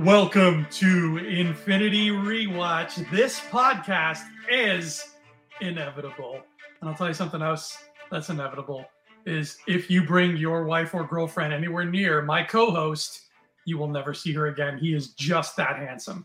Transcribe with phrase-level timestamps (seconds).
[0.00, 3.10] Welcome to Infinity Rewatch.
[3.10, 5.16] This podcast is
[5.60, 6.40] inevitable.
[6.80, 7.76] And I'll tell you something else
[8.10, 8.86] that's inevitable
[9.26, 13.28] is if you bring your wife or girlfriend anywhere near my co-host,
[13.66, 14.78] you will never see her again.
[14.78, 16.24] He is just that handsome.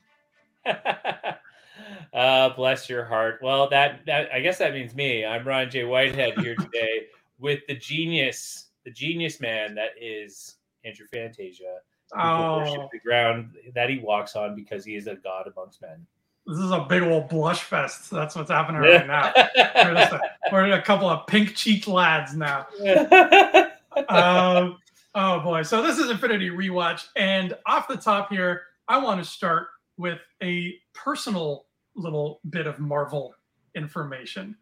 [2.14, 3.42] uh, bless your heart.
[3.44, 5.26] Well, that, that I guess that means me.
[5.26, 5.84] I'm Ron J.
[5.84, 7.08] Whitehead here today
[7.40, 11.80] with the genius, the genius man that is Andrew Fantasia.
[12.14, 16.06] Oh, the ground that he walks on because he is a god amongst men.
[16.46, 18.12] this is a big old blush fest.
[18.12, 19.34] That's what's happening right now.
[19.56, 22.68] We're, a, we're a couple of pink cheeked lads now.
[24.10, 24.78] um,
[25.16, 25.64] oh boy.
[25.64, 27.08] So this is Infinity Rewatch.
[27.16, 31.66] And off the top here, I want to start with a personal
[31.96, 33.34] little bit of Marvel
[33.76, 34.56] information,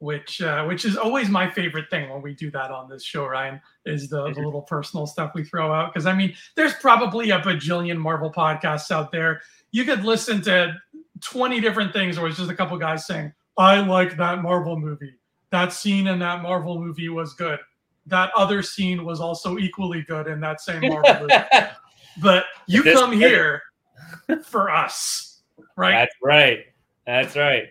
[0.00, 3.26] which uh, which is always my favorite thing when we do that on this show,
[3.26, 5.92] Ryan, is the, the little personal stuff we throw out.
[5.92, 9.42] Because I mean, there's probably a bajillion Marvel podcasts out there.
[9.72, 10.74] You could listen to
[11.20, 15.14] 20 different things or it's just a couple guys saying, I like that Marvel movie.
[15.50, 17.58] That scene in that Marvel movie was good.
[18.06, 21.34] That other scene was also equally good in that same Marvel movie.
[22.20, 23.62] But you This- come here
[24.42, 25.42] for us,
[25.76, 25.92] right?
[25.92, 26.64] That's right.
[27.06, 27.68] That's right.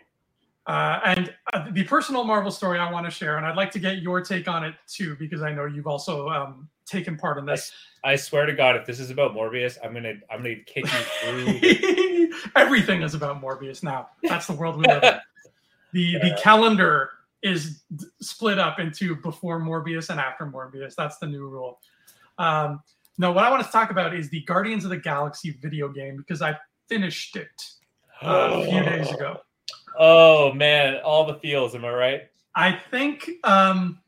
[0.67, 3.79] Uh, and uh, the personal Marvel story I want to share, and I'd like to
[3.79, 7.45] get your take on it too, because I know you've also um, taken part in
[7.45, 7.71] this.
[8.03, 12.29] I swear to God, if this is about Morbius, I'm gonna I'm gonna kick you
[12.29, 12.31] through.
[12.55, 14.09] Everything is about Morbius now.
[14.23, 15.13] That's the world we live in.
[15.93, 17.81] The the calendar is
[18.21, 20.95] split up into before Morbius and after Morbius.
[20.95, 21.79] That's the new rule.
[22.37, 22.81] Um,
[23.17, 26.17] no, what I want to talk about is the Guardians of the Galaxy video game
[26.17, 26.57] because I
[26.89, 27.63] finished it
[28.21, 29.39] uh, a few days ago.
[29.97, 31.75] Oh man, all the feels.
[31.75, 32.21] Am I right?
[32.55, 33.99] I think, um,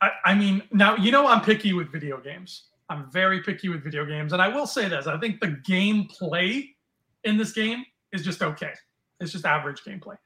[0.00, 2.64] I, I mean, now you know I'm picky with video games.
[2.90, 6.74] I'm very picky with video games, and I will say this: I think the gameplay
[7.24, 8.72] in this game is just okay.
[9.20, 10.16] It's just average gameplay,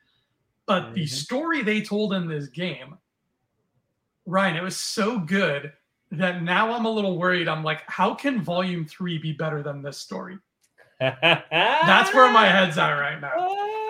[0.67, 1.09] but the Mhm.
[1.09, 2.99] story they told in this game,
[4.27, 5.73] Ryan, it was so good
[6.13, 7.49] that now I'm a little worried.
[7.49, 10.39] I'm like, how can Volume Three be better than this story?
[11.01, 13.57] That's where my head's at right now.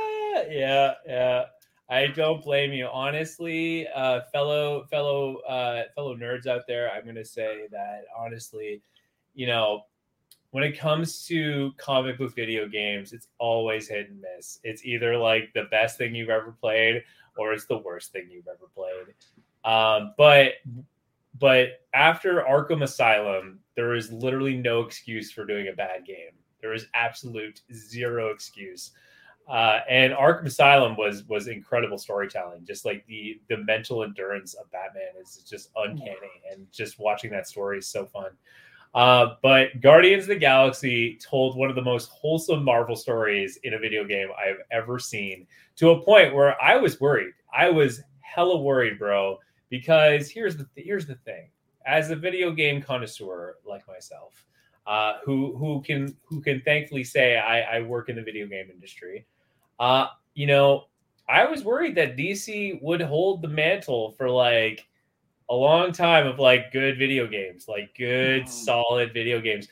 [0.42, 1.44] Ah, yeah, yeah.
[1.88, 2.86] I don't blame you.
[2.86, 8.82] Honestly, uh, fellow fellow uh, fellow nerds out there, I'm gonna say that honestly,
[9.34, 9.82] you know,
[10.52, 14.58] when it comes to comic book video games, it's always hit and miss.
[14.64, 17.02] It's either like the best thing you've ever played
[17.36, 19.14] or it's the worst thing you've ever played.
[19.64, 20.52] Um, but
[21.38, 26.32] but after Arkham Asylum, there is literally no excuse for doing a bad game.
[26.60, 28.92] There is absolute zero excuse.
[29.48, 32.64] Uh, and Arkham Asylum was was incredible storytelling.
[32.64, 37.48] Just like the the mental endurance of Batman is just uncanny, and just watching that
[37.48, 38.30] story is so fun.
[38.94, 43.74] Uh, but Guardians of the Galaxy told one of the most wholesome Marvel stories in
[43.74, 47.32] a video game I've ever seen, to a point where I was worried.
[47.52, 49.38] I was hella worried, bro.
[49.70, 51.48] Because here's the here's the thing:
[51.86, 54.46] as a video game connoisseur like myself,
[54.86, 58.68] uh, who who can who can thankfully say I, I work in the video game
[58.70, 59.26] industry.
[59.82, 60.84] Uh, you know,
[61.28, 64.86] I was worried that DC would hold the mantle for like
[65.50, 68.48] a long time of like good video games, like good Mm.
[68.48, 69.68] solid video games.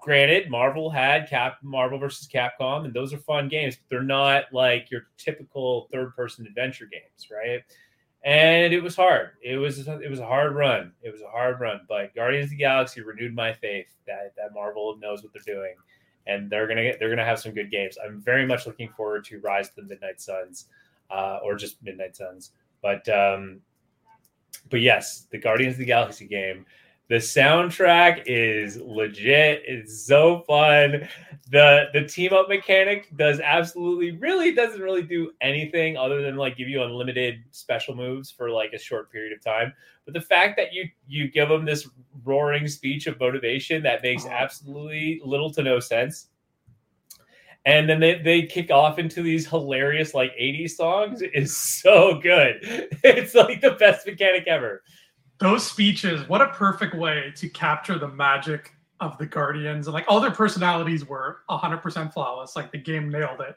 [0.00, 4.44] Granted, Marvel had Cap Marvel versus Capcom, and those are fun games, but they're not
[4.52, 7.62] like your typical third person adventure games, right?
[8.24, 9.32] And it was hard.
[9.42, 10.92] It was it was a hard run.
[11.02, 14.54] It was a hard run, but Guardians of the Galaxy renewed my faith that that
[14.54, 15.74] Marvel knows what they're doing,
[16.26, 17.96] and they're gonna get they're gonna have some good games.
[18.04, 20.66] I'm very much looking forward to Rise of the Midnight Suns,
[21.10, 22.52] uh, or just Midnight Suns.
[22.82, 23.60] But um,
[24.68, 26.66] but yes, the Guardians of the Galaxy game.
[27.10, 29.64] The soundtrack is legit.
[29.66, 31.08] It's so fun.
[31.50, 36.56] The the team up mechanic does absolutely really doesn't really do anything other than like
[36.56, 39.72] give you unlimited special moves for like a short period of time.
[40.04, 41.88] But the fact that you you give them this
[42.22, 44.30] roaring speech of motivation that makes Oh.
[44.30, 46.28] absolutely little to no sense.
[47.66, 52.60] And then they, they kick off into these hilarious like 80s songs is so good.
[53.02, 54.82] It's like the best mechanic ever.
[55.40, 59.86] Those speeches what a perfect way to capture the magic of the guardians.
[59.86, 63.56] And like all their personalities were 100% flawless like the game nailed it.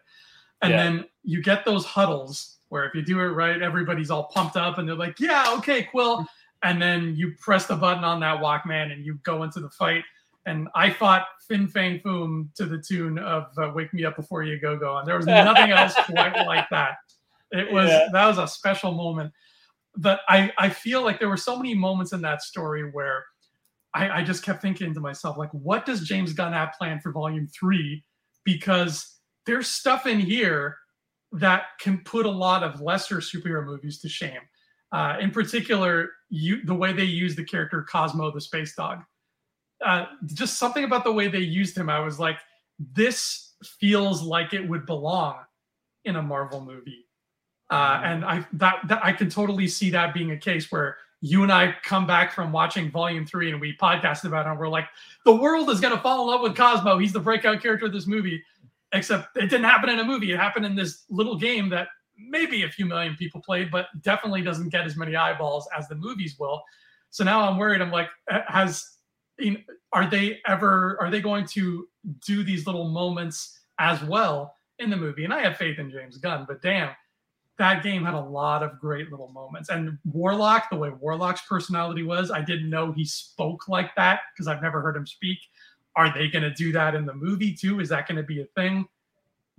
[0.62, 0.78] And Yeah.
[0.84, 4.78] then you get those huddles where if you do it right everybody's all pumped up
[4.78, 6.26] and they're like yeah okay quill
[6.64, 10.04] and then you press the button on that walkman and you go into the fight.
[10.46, 14.44] And i fought fin fang foom to the tune of uh, wake me up before
[14.44, 14.98] you go go.
[14.98, 16.96] And there was nothing else quite like that.
[17.52, 18.08] It was Yeah.
[18.14, 19.34] that was a special moment
[19.96, 23.26] but I, I feel like there were so many moments in that story where
[23.94, 27.12] I, I just kept thinking to myself, like, what does James Gunn have planned for
[27.12, 28.04] volume three
[28.44, 30.78] because there's stuff in here
[31.34, 34.42] that can put a lot of lesser superhero movies to shame.
[34.92, 39.00] Uh, in particular, you the way they use the character Cosmo the space dog.
[39.84, 42.38] Uh, just something about the way they used him, I was like,
[42.80, 45.40] this feels like it would belong
[46.06, 47.06] in a Marvel movie.
[47.74, 51.42] Uh, and I that, that I can totally see that being a case where you
[51.42, 54.52] and I come back from watching Volume Three and we podcast about it.
[54.52, 54.86] And we're like,
[55.26, 57.00] the world is going to fall in love with Cosmo.
[57.00, 58.44] He's the breakout character of this movie.
[58.92, 60.32] Except it didn't happen in a movie.
[60.32, 64.44] It happened in this little game that maybe a few million people played, but definitely
[64.44, 66.62] doesn't get as many eyeballs as the movies will.
[67.10, 67.82] So now I'm worried.
[67.82, 68.98] I'm like, has
[69.94, 71.88] are they ever are they going to
[72.24, 75.24] do these little moments as well in the movie?
[75.24, 76.92] And I have faith in James Gunn, but damn,
[77.58, 79.70] that game had a lot of great little moments.
[79.70, 84.48] And Warlock, the way Warlock's personality was, I didn't know he spoke like that because
[84.48, 85.38] I've never heard him speak.
[85.96, 87.80] Are they going to do that in the movie too?
[87.80, 88.88] Is that going to be a thing?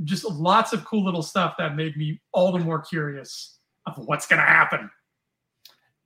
[0.02, 4.26] Just lots of cool little stuff that made me all the more curious of what's
[4.26, 4.90] going to happen.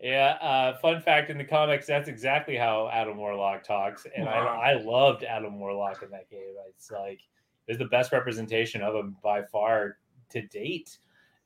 [0.01, 4.61] Yeah, uh, fun fact in the comics, that's exactly how Adam Warlock talks, and wow.
[4.63, 6.55] I, I loved Adam Warlock in that game.
[6.69, 7.19] It's like
[7.67, 9.97] it's the best representation of him by far
[10.31, 10.99] to date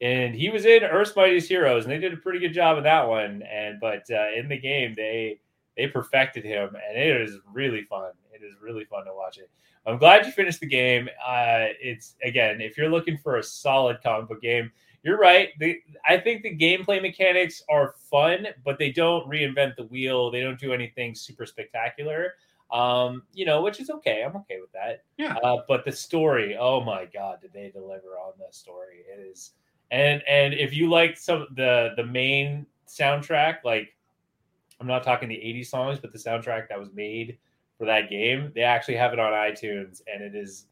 [0.02, 2.82] and he was in Earth's Mightiest Heroes, and they did a pretty good job of
[2.84, 3.42] that one.
[3.42, 5.40] And but uh, in the game, they
[5.76, 8.10] they perfected him, and it is really fun.
[8.32, 9.48] It is really fun to watch it.
[9.86, 11.08] I'm glad you finished the game.
[11.24, 14.72] Uh, it's again, if you're looking for a solid comic book game,
[15.04, 15.50] you're right.
[15.60, 20.32] The, I think the gameplay mechanics are fun, but they don't reinvent the wheel.
[20.32, 22.34] They don't do anything super spectacular.
[22.72, 24.24] Um, you know, which is okay.
[24.24, 25.04] I'm okay with that.
[25.16, 25.36] Yeah.
[25.44, 29.04] Uh, but the story, oh my god, did they deliver on the story?
[29.12, 29.52] It is
[29.92, 33.94] and and if you like some the the main soundtrack, like
[34.80, 37.38] I'm not talking the 80s songs, but the soundtrack that was made
[37.78, 40.66] for that game, they actually have it on iTunes, and it is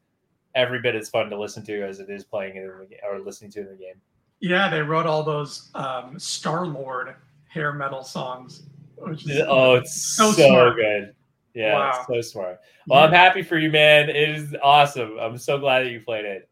[0.55, 3.19] every bit as fun to listen to as it is playing it in the, or
[3.19, 4.01] listening to in the game.
[4.41, 7.15] Yeah, they wrote all those um, Star Lord
[7.47, 8.63] hair metal songs.
[8.97, 11.13] which oh, it's so, so good.
[11.53, 12.05] Yeah, wow.
[12.07, 12.59] so smart.
[12.87, 14.09] Well, I'm happy for you, man.
[14.09, 15.17] It is awesome.
[15.19, 16.49] I'm so glad that you played it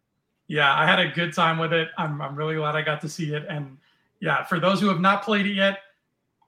[0.49, 1.89] yeah, I had a good time with it.
[1.97, 3.45] I'm, I'm really glad I got to see it.
[3.47, 3.77] And
[4.19, 5.77] yeah, for those who have not played it yet,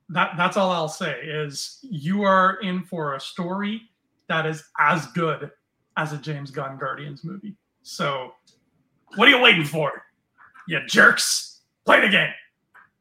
[0.09, 3.83] that that's all I'll say is you are in for a story
[4.27, 5.51] that is as good
[5.97, 7.55] as a James Gunn Guardians movie.
[7.83, 8.33] So
[9.15, 9.91] what are you waiting for?
[10.67, 11.61] You jerks.
[11.85, 12.33] Play the game.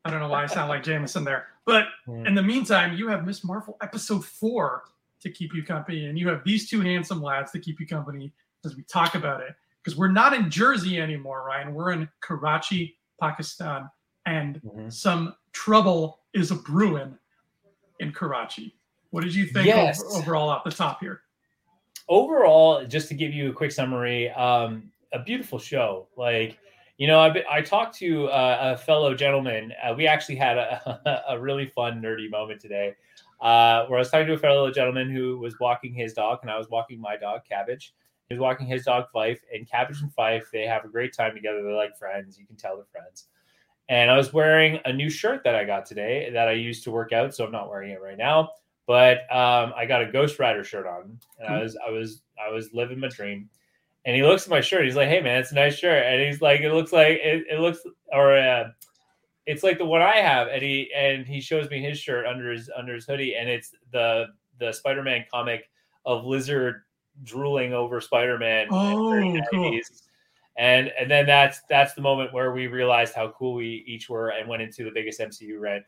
[0.05, 1.47] I don't know why I sound like Jameson there.
[1.65, 4.85] But in the meantime, you have Miss Marvel episode four
[5.21, 8.33] to keep you company, and you have these two handsome lads to keep you company
[8.65, 11.75] as we talk about it because we're not in Jersey anymore, Ryan.
[11.75, 13.89] We're in Karachi, Pakistan,
[14.27, 14.89] and mm-hmm.
[14.91, 17.17] some trouble is a brewing
[17.99, 18.77] in Karachi.
[19.11, 20.03] What did you think yes.
[20.03, 21.23] over, overall off the top here?
[22.09, 26.09] Overall, just to give you a quick summary, um, a beautiful show.
[26.17, 26.59] Like,
[26.99, 29.73] you know, I, I talked to uh, a fellow gentleman.
[29.83, 32.95] Uh, we actually had a, a really fun, nerdy moment today
[33.41, 36.51] uh, where I was talking to a fellow gentleman who was walking his dog, and
[36.51, 37.95] I was walking my dog, Cabbage.
[38.31, 41.65] He's walking his dog Fife, and Cabbage and Fife, they have a great time together.
[41.65, 42.39] They're like friends.
[42.39, 43.27] You can tell they're friends.
[43.89, 46.93] And I was wearing a new shirt that I got today that I used to
[46.93, 48.51] work out, so I'm not wearing it right now.
[48.87, 51.63] But um, I got a Ghost Rider shirt on, and I hmm.
[51.63, 53.51] was I was I was living my dream.
[54.05, 54.85] And he looks at my shirt.
[54.85, 57.47] He's like, "Hey man, it's a nice shirt." And he's like, "It looks like it,
[57.51, 57.81] it looks
[58.13, 58.71] or uh,
[59.45, 62.53] it's like the one I have." And he and he shows me his shirt under
[62.53, 64.27] his under his hoodie, and it's the
[64.61, 65.69] the Spider Man comic
[66.07, 66.83] of Lizard
[67.25, 68.69] drooling over Spider-Man.
[68.71, 69.81] Oh, cool.
[70.57, 74.31] And and then that's that's the moment where we realized how cool we each were
[74.31, 75.85] and went into the biggest MCU rant.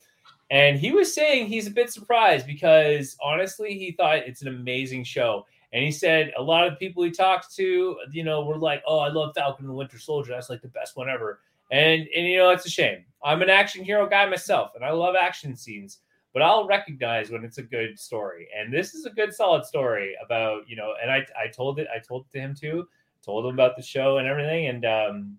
[0.50, 5.04] And he was saying he's a bit surprised because honestly, he thought it's an amazing
[5.04, 5.46] show.
[5.72, 8.98] And he said a lot of people he talked to, you know, were like, "Oh,
[8.98, 10.32] I love Falcon and the Winter Soldier.
[10.32, 13.04] That's like the best one ever." And and you know, it's a shame.
[13.24, 15.98] I'm an action hero guy myself, and I love action scenes
[16.32, 18.48] but I'll recognize when it's a good story.
[18.56, 21.86] And this is a good, solid story about, you know, and I, I told it,
[21.94, 22.88] I told it to him too,
[23.22, 24.68] told him about the show and everything.
[24.68, 25.38] And, um,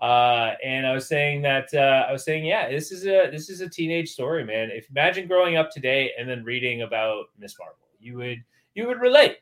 [0.00, 3.50] uh, and I was saying that, uh, I was saying, yeah, this is a, this
[3.50, 4.70] is a teenage story, man.
[4.72, 8.42] If imagine growing up today and then reading about Miss Marvel, you would,
[8.74, 9.36] you would relate,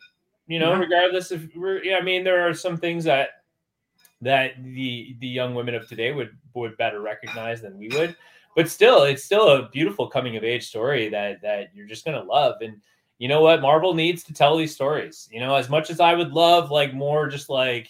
[0.48, 1.48] you know, regardless of,
[1.84, 3.44] yeah, I mean, there are some things that,
[4.20, 8.16] that the, the young women of today would, would better recognize than we would
[8.56, 12.22] but still, it's still a beautiful coming of age story that that you're just gonna
[12.22, 12.56] love.
[12.60, 12.80] And
[13.18, 15.28] you know what, Marvel needs to tell these stories.
[15.32, 17.88] You know, as much as I would love like more just like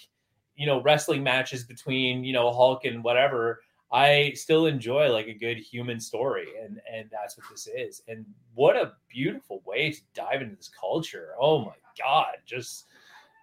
[0.57, 3.61] you know wrestling matches between you know Hulk and whatever.
[3.91, 8.03] I still enjoy like a good human story, and and that's what this is.
[8.09, 11.31] And what a beautiful way to dive into this culture.
[11.41, 12.87] Oh my god, just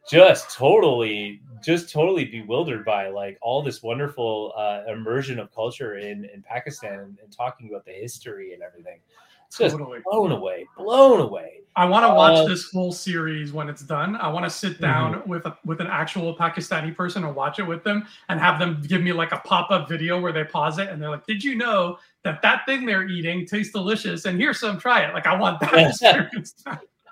[0.09, 6.25] just totally just totally bewildered by like all this wonderful uh, immersion of culture in
[6.25, 8.99] in Pakistan and, and talking about the history and everything.
[9.47, 9.99] It's just Totally.
[10.03, 11.61] blown away, blown away.
[11.75, 14.15] I want to watch Uh, this whole series when it's done.
[14.15, 17.63] I want to sit down with a, with an actual Pakistani person and watch it
[17.63, 20.79] with them, and have them give me like a pop up video where they pause
[20.79, 24.25] it and they're like, "Did you know that that thing they're eating tastes delicious?
[24.25, 24.79] And here's some.
[24.79, 26.63] Try it." Like I want that experience.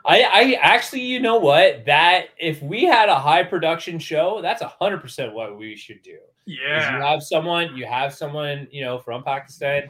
[0.06, 1.86] I, I actually, you know what?
[1.86, 6.02] That if we had a high production show, that's a hundred percent what we should
[6.02, 6.18] do.
[6.46, 6.98] yeah.
[6.98, 9.88] you have someone you have someone you know from pakistan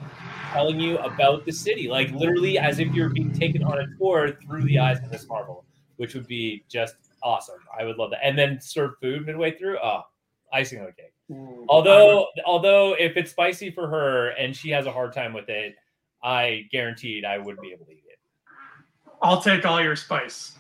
[0.52, 4.38] telling you about the city like literally as if you're being taken on a tour
[4.46, 5.66] through the eyes of miss marvel
[5.98, 9.80] which would be just awesome i would love that and then serve food midway through
[9.80, 10.02] oh
[10.54, 14.86] icing on the cake Ooh, although although if it's spicy for her and she has
[14.86, 15.74] a hard time with it
[16.22, 18.03] i guaranteed i would be able to eat it
[19.24, 20.58] I'll take all your spice.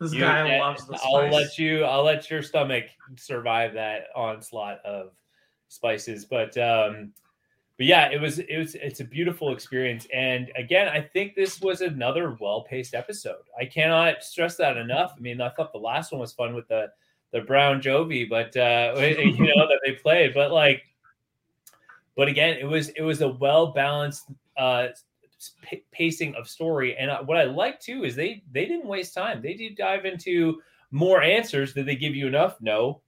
[0.00, 1.10] This You- guy loves the spice.
[1.14, 1.84] I'll let you.
[1.84, 2.84] I'll let your stomach
[3.16, 5.12] survive that onslaught of
[5.68, 6.24] spices.
[6.24, 7.12] But um,
[7.78, 10.06] but yeah, it was it was it's a beautiful experience.
[10.12, 13.42] And again, I think this was another well paced episode.
[13.58, 15.14] I cannot stress that enough.
[15.16, 16.90] I mean, I thought the last one was fun with the
[17.30, 20.34] the brown Jovi, but uh, you know that they played.
[20.34, 20.82] But like,
[22.16, 24.88] but again, it was it was a well balanced uh
[25.62, 26.96] p- pacing of story.
[26.96, 29.42] And uh, what I like too is they they didn't waste time.
[29.42, 31.72] They did dive into more answers.
[31.72, 32.60] Did they give you enough?
[32.60, 33.00] No,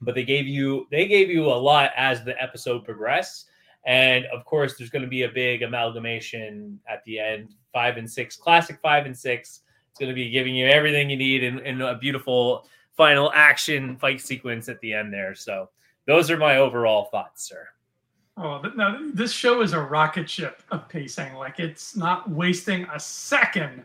[0.00, 3.46] but they gave you they gave you a lot as the episode progressed.
[3.86, 7.54] And of course, there's going to be a big amalgamation at the end.
[7.72, 9.60] Five and six, classic five and six.
[9.90, 12.66] It's going to be giving you everything you need in, in a beautiful
[12.96, 15.34] final action fight sequence at the end there.
[15.34, 15.70] So
[16.06, 17.66] those are my overall thoughts, sir.
[18.36, 21.34] Oh, no, this show is a rocket ship of pacing.
[21.34, 23.84] Like it's not wasting a second.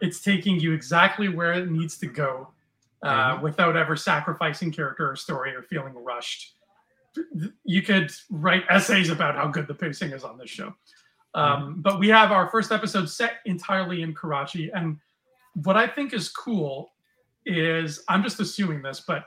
[0.00, 2.48] It's taking you exactly where it needs to go
[3.02, 3.40] uh, Mhm.
[3.42, 6.54] without ever sacrificing character or story or feeling rushed.
[7.64, 10.74] You could write essays about how good the pacing is on this show.
[11.34, 14.70] Um, But we have our first episode set entirely in Karachi.
[14.72, 14.98] And
[15.54, 16.92] what I think is cool
[17.44, 19.26] is I'm just assuming this, but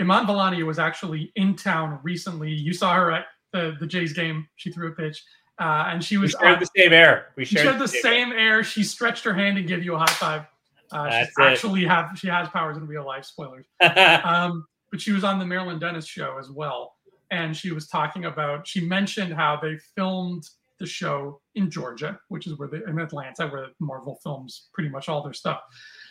[0.00, 2.52] Iman Vellani was actually in town recently.
[2.52, 4.46] You saw her at the, the Jays game.
[4.56, 5.24] She threw a pitch,
[5.60, 7.28] uh, and she We was shared on- the same air.
[7.36, 8.62] We she shared, shared the same air.
[8.64, 10.42] She stretched her hand and gave you a high five.
[10.90, 11.42] Uh, she That's it.
[11.42, 13.24] actually have she has powers in real life.
[13.24, 13.66] Spoilers.
[14.24, 16.94] Um, but she was on the Marilyn Denis show as well,
[17.30, 18.66] and she was talking about.
[18.66, 20.48] She mentioned how they filmed
[20.80, 25.08] the show in Georgia, which is where they in Atlanta, where Marvel films pretty much
[25.10, 25.60] all their stuff.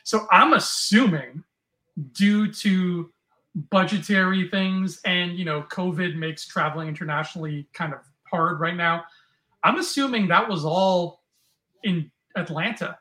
[0.03, 1.43] So I'm assuming,
[2.11, 3.09] due to
[3.71, 7.99] budgetary things and you know COVID makes traveling internationally kind of
[8.29, 9.03] hard right now.
[9.63, 11.23] I'm assuming that was all
[11.83, 12.97] in Atlanta.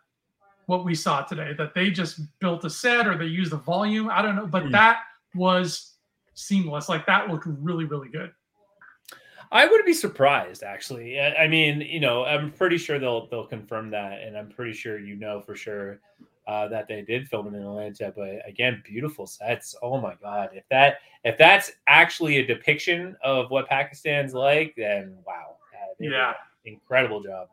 [0.67, 4.09] What we saw today, that they just built a set or they used the volume.
[4.11, 4.73] I don't know, but Hmm.
[4.73, 5.03] that
[5.35, 5.95] was
[6.35, 6.89] seamless.
[6.89, 8.33] Like that looked really, really good.
[9.53, 11.21] I would be surprised, actually.
[11.21, 14.73] I I mean, you know, I'm pretty sure they'll they'll confirm that, and I'm pretty
[14.73, 16.01] sure you know for sure
[16.47, 18.13] uh, that they did film in Atlanta.
[18.17, 19.75] But again, beautiful sets.
[19.83, 20.51] Oh my god!
[20.53, 25.57] If that if that's actually a depiction of what Pakistan's like, then wow,
[25.99, 26.35] Yeah.
[26.65, 27.49] incredible job.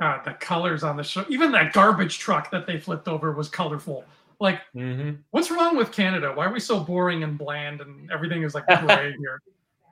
[0.00, 3.48] Uh, the colors on the show, even that garbage truck that they flipped over was
[3.48, 4.04] colorful.
[4.40, 6.32] Like, hmm what's wrong with Canada?
[6.34, 9.40] Why are we so boring and bland and everything is like gray here?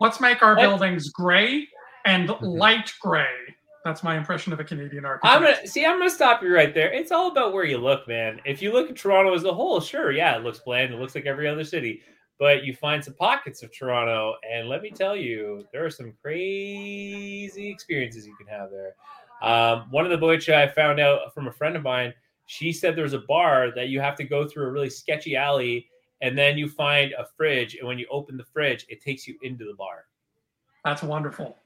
[0.00, 1.68] Let's make our buildings gray
[2.06, 2.58] and Mhm.
[2.58, 3.26] light gray.
[3.88, 5.34] That's my impression of a Canadian architect.
[5.34, 5.86] I'm gonna see.
[5.86, 6.92] I'm gonna stop you right there.
[6.92, 8.38] It's all about where you look, man.
[8.44, 10.92] If you look at Toronto as a whole, sure, yeah, it looks bland.
[10.92, 12.02] It looks like every other city.
[12.38, 16.12] But you find some pockets of Toronto, and let me tell you, there are some
[16.20, 18.94] crazy experiences you can have there.
[19.40, 22.12] Um, one of the which I found out from a friend of mine.
[22.44, 25.88] She said there's a bar that you have to go through a really sketchy alley,
[26.20, 29.38] and then you find a fridge, and when you open the fridge, it takes you
[29.40, 30.04] into the bar.
[30.84, 31.56] That's wonderful.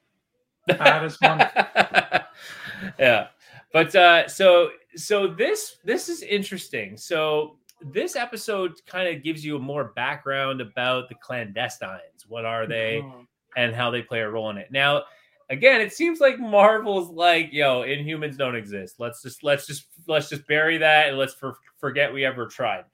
[0.67, 1.63] That is wonderful.
[2.99, 3.29] yeah.
[3.73, 6.97] But uh so so this this is interesting.
[6.97, 12.27] So this episode kind of gives you a more background about the clandestines.
[12.29, 13.27] What are they Mhm.
[13.57, 14.71] and how they play a role in it.
[14.71, 15.03] Now
[15.51, 19.01] again it seems like marvel's like yo inhumans don't exist.
[19.01, 22.85] Let's just let's just let's just bury that and let's for, forget we ever tried.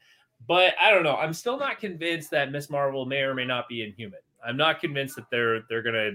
[0.47, 1.17] But i don't know.
[1.17, 4.21] I'm still not convinced that miss marvel may or may not be inhuman.
[4.47, 6.13] I'm not convinced that they're they're gonna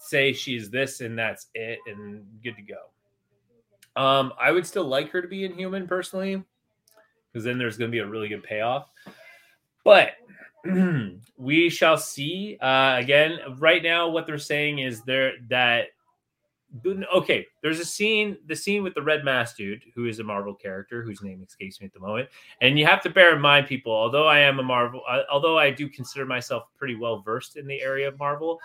[0.00, 5.10] say she's this and that's it and good to go um i would still like
[5.10, 6.42] her to be inhuman personally
[7.32, 8.88] because then there's going to be a really good payoff
[9.84, 10.12] but
[11.36, 15.88] we shall see uh again right now what they're saying is there that
[17.12, 20.54] okay, there's a scene, the scene with the red mask dude, who is a Marvel
[20.54, 22.28] character whose name escapes me at the moment.
[22.60, 25.58] And you have to bear in mind, people, although I am a Marvel, uh, although
[25.58, 28.60] I do consider myself pretty well versed in the area of Marvel,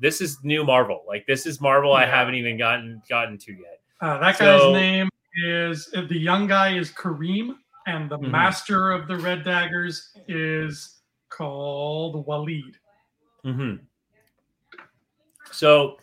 [0.00, 1.02] this is new Marvel.
[1.06, 1.98] Like this is Marvel yeah.
[1.98, 3.80] I haven't even gotten gotten to yet.
[4.00, 5.08] Uh, that guy's so, name
[5.44, 8.30] is the young guy is Kareem, and the mm-hmm.
[8.30, 12.74] master of the Red Daggers is called Waleed.
[13.44, 13.84] Mm-hmm.
[15.52, 15.98] So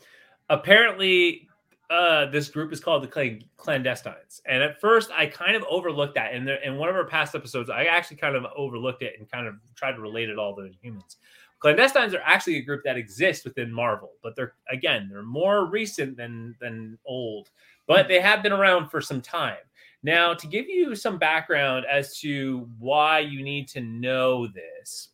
[0.49, 1.47] apparently
[1.89, 6.33] uh, this group is called the clandestines and at first i kind of overlooked that
[6.33, 9.47] in, in one of our past episodes i actually kind of overlooked it and kind
[9.47, 11.17] of tried to relate it all to humans
[11.63, 16.15] clandestines are actually a group that exists within marvel but they're again they're more recent
[16.15, 17.49] than than old
[17.87, 19.57] but they have been around for some time.
[20.03, 25.09] Now to give you some background as to why you need to know this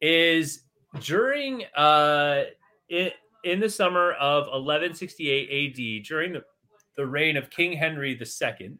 [0.00, 0.62] is
[1.00, 2.44] during uh
[2.88, 3.14] it
[3.44, 6.42] in the summer of 1168 AD, during the,
[6.96, 8.72] the reign of King Henry II,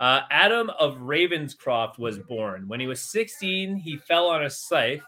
[0.00, 2.68] uh, Adam of Ravenscroft was born.
[2.68, 5.02] When he was 16, he fell on a scythe,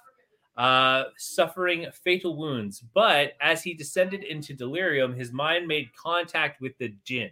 [0.57, 2.83] uh, suffering fatal wounds.
[2.95, 7.31] But as he descended into delirium, his mind made contact with the jinn.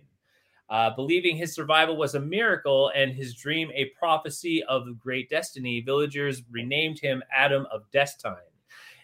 [0.68, 5.80] Uh, believing his survival was a miracle and his dream a prophecy of great destiny,
[5.80, 8.34] villagers renamed him Adam of Destine.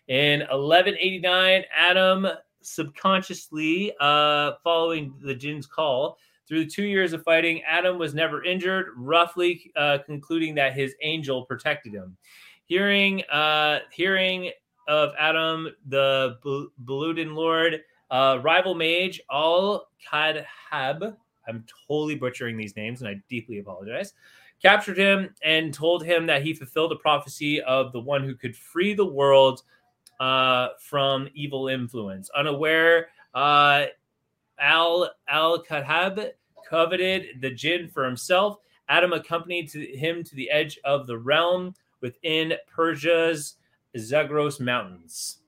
[0.09, 2.27] In 1189, Adam
[2.63, 6.19] subconsciously, uh, following the Jinn's call,
[6.53, 11.47] through two years of fighting, Adam was never injured, roughly uh, concluding that his angel
[11.47, 12.15] protected him.
[12.67, 14.51] Hearing, uh, hearing
[14.87, 16.37] of Adam, the
[16.85, 17.81] Baludin Lord,
[18.11, 21.17] uh, rival mage Al Kadhab,
[21.49, 24.13] I'm totally butchering these names and I deeply apologize,
[24.61, 28.55] captured him and told him that he fulfilled a prophecy of the one who could
[28.55, 29.63] free the world
[30.21, 32.29] uh, from evil influence.
[32.37, 33.87] Unaware, uh,
[34.59, 36.33] Al Al Kahab
[36.73, 38.59] coveted the jinn for himself.
[38.89, 43.57] Adam accompanied to him to the edge of the realm within Persia's
[43.99, 45.39] Zagros Mountains.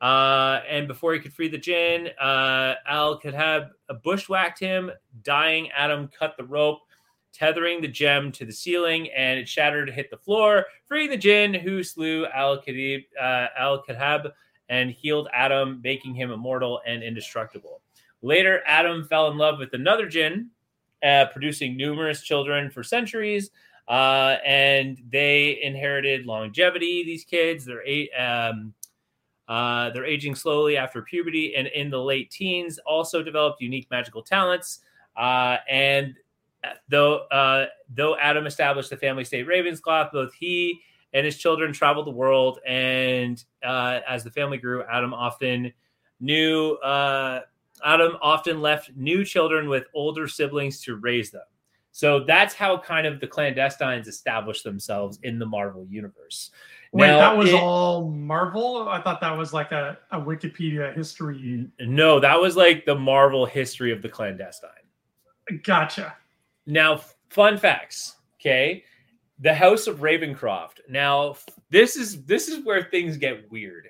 [0.00, 3.70] Uh, and before he could free the jinn, uh, Al Kahab
[4.02, 4.90] bushwhacked him.
[5.22, 6.80] Dying, Adam cut the rope
[7.32, 11.16] tethering the gem to the ceiling, and it shattered to hit the floor, freeing the
[11.16, 14.28] jinn who slew Al Khadib, uh,
[14.68, 17.80] and healed Adam, making him immortal and indestructible.
[18.22, 20.50] Later, Adam fell in love with another jinn,
[21.02, 23.50] uh, producing numerous children for centuries.
[23.88, 27.04] Uh, and they inherited longevity.
[27.04, 27.82] These kids, they're
[28.18, 28.72] um,
[29.48, 34.22] uh, they're aging slowly after puberty, and in the late teens, also developed unique magical
[34.22, 34.80] talents.
[35.16, 36.14] Uh, and
[36.88, 40.80] though uh, though Adam established the family state Ravenscroft, both he
[41.12, 45.72] and his children traveled the world, and uh, as the family grew, Adam often
[46.20, 46.78] knew
[47.84, 51.42] Adam often left new children with older siblings to raise them.
[51.92, 56.50] So that's how kind of the clandestines established themselves in the Marvel universe.
[56.92, 58.88] Wait, now, that was it, all Marvel?
[58.88, 61.68] I thought that was like a, a Wikipedia history.
[61.80, 64.70] No, that was like the Marvel history of the clandestine.
[65.62, 66.16] Gotcha.
[66.66, 68.16] Now, fun facts.
[68.40, 68.84] Okay.
[69.40, 70.80] The House of Ravencroft.
[70.88, 71.36] Now,
[71.70, 73.88] this is this is where things get weird.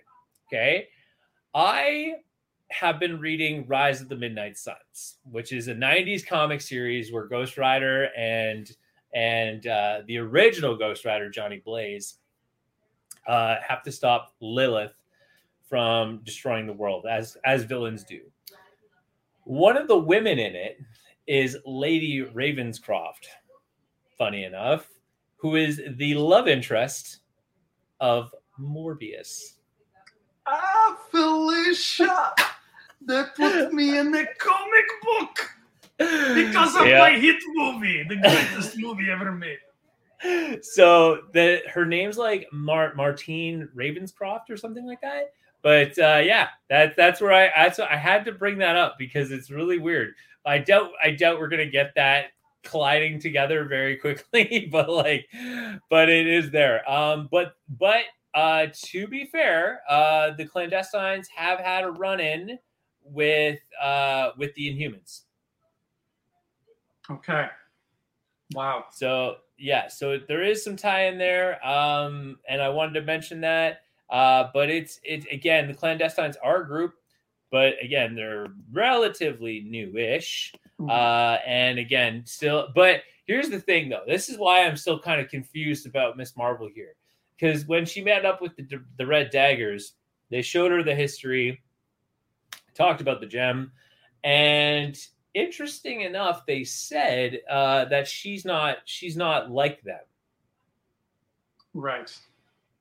[0.48, 0.88] Okay.
[1.55, 2.14] I
[2.72, 7.26] have been reading Rise of the Midnight Sons, which is a 90s comic series where
[7.26, 8.70] Ghost Rider and
[9.14, 12.14] and uh, the original Ghost Rider, Johnny Blaze,
[13.26, 14.94] uh, have to stop Lilith
[15.68, 18.20] from destroying the world as as villains do.
[19.44, 20.80] One of the women in it
[21.26, 23.26] is Lady Ravenscroft,
[24.16, 24.88] funny enough,
[25.37, 27.18] who is the love interest
[28.00, 29.54] of Morbius.
[30.46, 32.32] Ah, Felicia!
[33.06, 35.50] They put me in the comic book
[35.98, 36.98] because of yeah.
[36.98, 39.58] my hit movie, the greatest movie ever made.
[40.62, 45.32] So the her name's like Mar- Martine Ravenscroft or something like that.
[45.62, 49.30] But uh, yeah, that that's where I that's I had to bring that up because
[49.30, 50.14] it's really weird.
[50.44, 52.26] I doubt I doubt we're gonna get that
[52.64, 55.26] colliding together very quickly, but like,
[55.90, 56.88] but it is there.
[56.90, 62.58] Um, but but uh, to be fair, uh, the clandestines have had a run in
[63.04, 65.22] with uh, with the Inhumans.
[67.10, 67.46] Okay.
[68.54, 68.84] Wow.
[68.92, 73.40] So yeah, so there is some tie in there, um, and I wanted to mention
[73.42, 73.82] that.
[74.10, 76.94] Uh, but it's it again the clandestines are a group
[77.52, 80.54] but again, they're relatively newish.
[80.80, 80.88] Mm-hmm.
[80.88, 84.02] Uh, and again, still, but here's the thing though.
[84.08, 86.94] This is why I'm still kind of confused about Miss Marvel here.
[87.38, 89.92] Because when she met up with the, the Red Daggers,
[90.30, 91.62] they showed her the history.
[92.74, 93.72] Talked about the gem,
[94.24, 94.98] and
[95.35, 100.00] interesting enough, they said uh, that she's not she's not like them.
[101.74, 102.14] Right.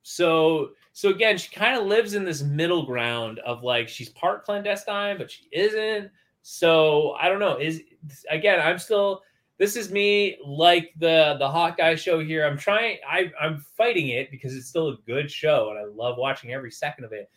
[0.04, 4.44] So so again, she kind of lives in this middle ground of like she's part
[4.44, 6.12] clandestine, but she isn't.
[6.42, 7.58] So I don't know.
[7.58, 7.82] Is
[8.30, 9.22] again, I'm still
[9.58, 12.46] this is me like the the Hawkeye show here.
[12.46, 16.18] I'm trying I I'm fighting it because it's still a good show and I love
[16.18, 17.30] watching every second of it.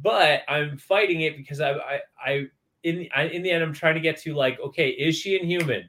[0.00, 2.46] But I'm fighting it because I I, I
[2.82, 5.88] in I, in the end I'm trying to get to like okay, is she inhuman?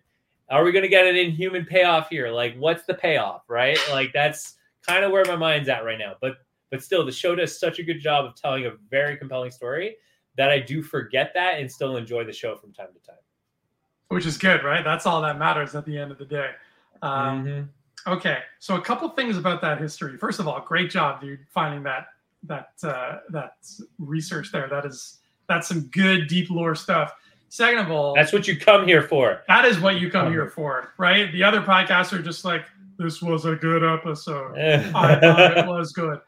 [0.49, 2.29] Are we going to get an inhuman payoff here?
[2.29, 3.79] Like what's the payoff, right?
[3.89, 6.15] Like that's kind of where my mind's at right now.
[6.19, 6.37] But
[6.69, 9.95] but still the show does such a good job of telling a very compelling story
[10.37, 13.19] that I do forget that and still enjoy the show from time to time.
[14.07, 14.83] Which is good, right?
[14.83, 16.51] That's all that matters at the end of the day.
[17.01, 18.11] Um, mm-hmm.
[18.13, 20.17] Okay, so a couple things about that history.
[20.17, 22.07] First of all, great job, dude, finding that
[22.43, 23.53] that uh, that
[23.99, 24.67] research there.
[24.69, 27.13] That is that's some good deep lore stuff.
[27.49, 29.43] Second of all, that's what you come here for.
[29.47, 31.31] That is what you come here for, right?
[31.33, 32.63] The other podcasts are just like,
[32.97, 34.57] this was a good episode.
[34.57, 36.21] I thought it was good.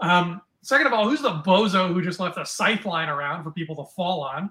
[0.00, 3.52] Um, second of all, who's the bozo who just left a scythe line around for
[3.52, 4.50] people to fall on?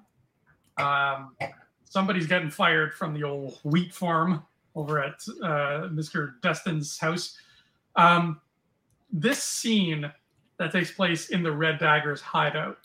[0.78, 1.36] Um,
[1.84, 4.44] somebody's getting fired from the old wheat farm
[4.76, 6.42] over at uh, Mr.
[6.42, 7.38] Destine's house.
[7.98, 8.40] Um,
[9.12, 10.12] this scene
[10.58, 12.78] that takes place in the Red Dagger's hideout.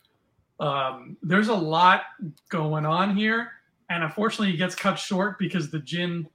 [0.61, 2.03] Um, there's a lot
[2.49, 3.53] going on here,
[3.91, 6.27] and unfortunately, it gets cut short because the Jinn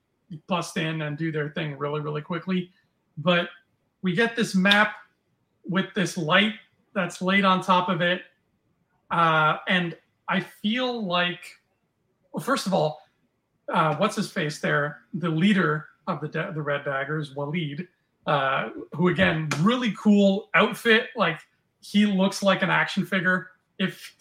[0.47, 2.71] bust in and do their thing really, really quickly.
[3.17, 3.49] But
[4.01, 4.95] we get this map
[5.65, 6.53] with this light
[6.93, 8.21] that's laid on top of it.
[9.11, 9.95] Uh, and
[10.27, 11.59] I feel like,
[12.31, 13.01] well, first of all,
[13.71, 15.01] uh, what's his face there?
[15.13, 17.87] The leader of the the Red Daggers, Waleed,
[18.25, 21.07] uh, who again, really cool outfit.
[21.15, 21.39] Like
[21.81, 23.51] he looks like an action figure.
[23.79, 24.15] If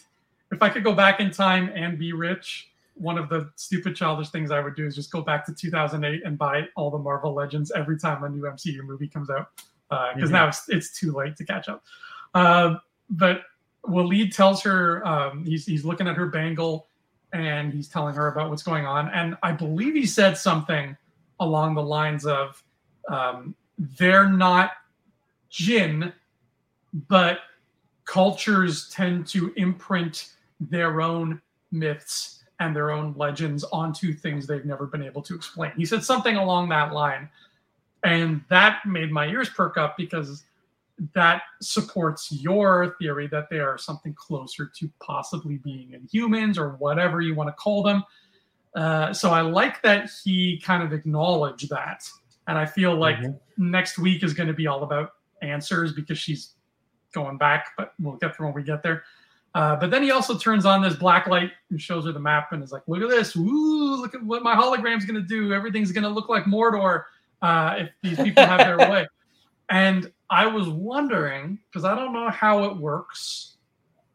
[0.51, 4.31] if I could go back in time and be rich, one of the stupid childish
[4.31, 7.35] things I would do is just go back to 2008 and buy all the Marvel
[7.35, 9.49] Legends every time a new MCU movie comes out
[9.88, 10.33] because uh, mm-hmm.
[10.33, 11.83] now it's, it's too late to catch up.
[12.35, 12.77] Uh,
[13.11, 13.43] but
[13.87, 16.87] Waleed tells her um, he's he's looking at her bangle
[17.33, 19.09] and he's telling her about what's going on.
[19.11, 20.97] And I believe he said something
[21.41, 22.62] along the lines of
[23.09, 24.73] um, they're not
[25.51, 26.13] jinn,
[27.09, 27.41] but
[28.05, 30.31] cultures tend to imprint
[30.61, 35.73] their own myths and their own legends onto things they've never been able to explain.
[35.77, 37.29] He said something along that line.
[38.05, 40.45] And that made my ears perk up because
[41.15, 47.21] that supports your theory that they are something closer to possibly being inhumans or whatever
[47.21, 48.05] you want to call them.
[48.75, 52.09] Uh, so I like that he kind of acknowledged that.
[52.53, 53.71] And I feel like mm-hmm.
[53.71, 56.51] next week is going to be all about answers because she's
[57.15, 59.05] going back, but we'll get there when we get there.
[59.55, 62.53] Uh, but then he also turns on this black light and shows her the map
[62.53, 63.35] and is like, look at this.
[63.37, 65.55] Ooh, look at what my hologram's going to do.
[65.55, 67.05] Everything's going to look like Mordor
[67.41, 69.07] uh, if these people have their way.
[69.71, 73.57] And I was wondering, because I don't know how it works.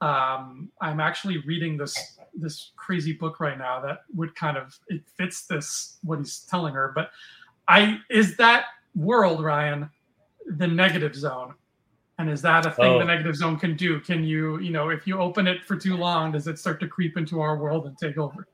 [0.01, 5.01] Um, I'm actually reading this this crazy book right now that would kind of it
[5.17, 6.91] fits this what he's telling her.
[6.93, 7.09] But
[7.67, 9.89] I is that world, Ryan,
[10.57, 11.53] the negative zone?
[12.19, 12.99] And is that a thing oh.
[12.99, 13.99] the negative zone can do?
[13.99, 16.87] Can you, you know, if you open it for too long, does it start to
[16.87, 18.47] creep into our world and take over?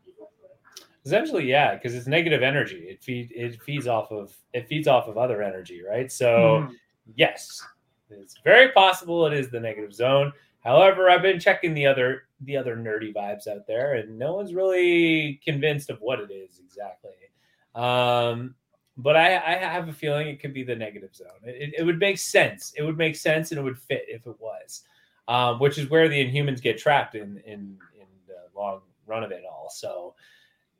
[1.05, 2.85] Essentially, yeah, because it's negative energy.
[2.89, 6.11] It feed it feeds off of it feeds off of other energy, right?
[6.11, 6.75] So mm.
[7.15, 7.61] yes,
[8.09, 10.31] it's very possible it is the negative zone.
[10.63, 14.53] However, I've been checking the other the other nerdy vibes out there, and no one's
[14.53, 17.11] really convinced of what it is exactly.
[17.75, 18.55] Um,
[18.97, 21.27] but I, I, have a feeling it could be the negative zone.
[21.43, 22.73] It, it, would make sense.
[22.77, 24.83] It would make sense, and it would fit if it was,
[25.27, 29.31] um, which is where the Inhumans get trapped in in in the long run of
[29.31, 29.69] it all.
[29.71, 30.13] So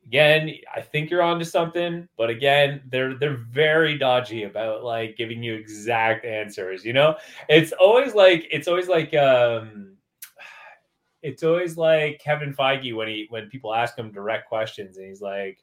[0.06, 5.42] again, I think you're onto something, but again, they're they're very dodgy about like giving
[5.42, 6.84] you exact answers.
[6.84, 7.16] You know,
[7.48, 9.96] it's always like it's always like um,
[11.22, 15.22] it's always like Kevin Feige when he when people ask him direct questions, and he's
[15.22, 15.58] like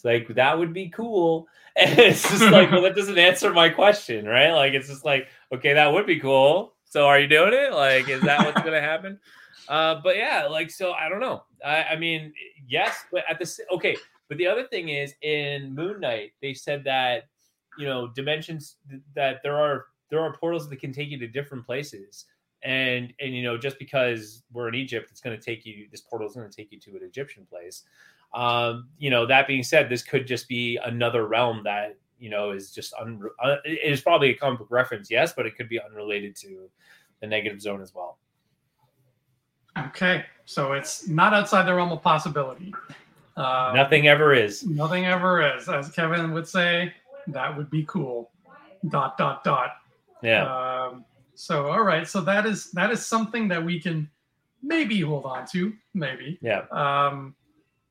[0.00, 1.46] it's like that would be cool.
[1.76, 4.50] And it's just like, well, that doesn't answer my question, right?
[4.50, 6.74] Like it's just like, okay, that would be cool.
[6.84, 7.72] So are you doing it?
[7.72, 9.18] Like, is that what's gonna happen?
[9.68, 11.44] Uh, but yeah, like so I don't know.
[11.64, 12.32] I, I mean,
[12.66, 13.94] yes, but at the okay,
[14.28, 17.28] but the other thing is in Moon Knight, they said that
[17.78, 18.76] you know dimensions
[19.14, 22.24] that there are there are portals that can take you to different places
[22.62, 26.02] and and you know just because we're in egypt it's going to take you this
[26.02, 27.84] portal is going to take you to an egyptian place
[28.32, 32.50] um, you know, that being said, this could just be another realm that you know
[32.50, 35.68] is just un- uh, it is probably a comic book reference, yes, but it could
[35.68, 36.68] be unrelated to
[37.20, 38.18] the negative zone as well.
[39.78, 42.74] Okay, So it's not outside the realm of possibility.
[43.36, 44.66] Uh, nothing ever is.
[44.66, 45.68] Nothing ever is.
[45.68, 46.92] As Kevin would say,
[47.28, 48.30] that would be cool.
[48.88, 49.76] Dot dot dot.
[50.22, 50.44] Yeah.
[50.44, 52.06] Um, so all right.
[52.06, 54.10] So that is that is something that we can
[54.62, 55.72] maybe hold on to.
[55.94, 56.38] Maybe.
[56.42, 56.64] Yeah.
[56.72, 57.34] Um,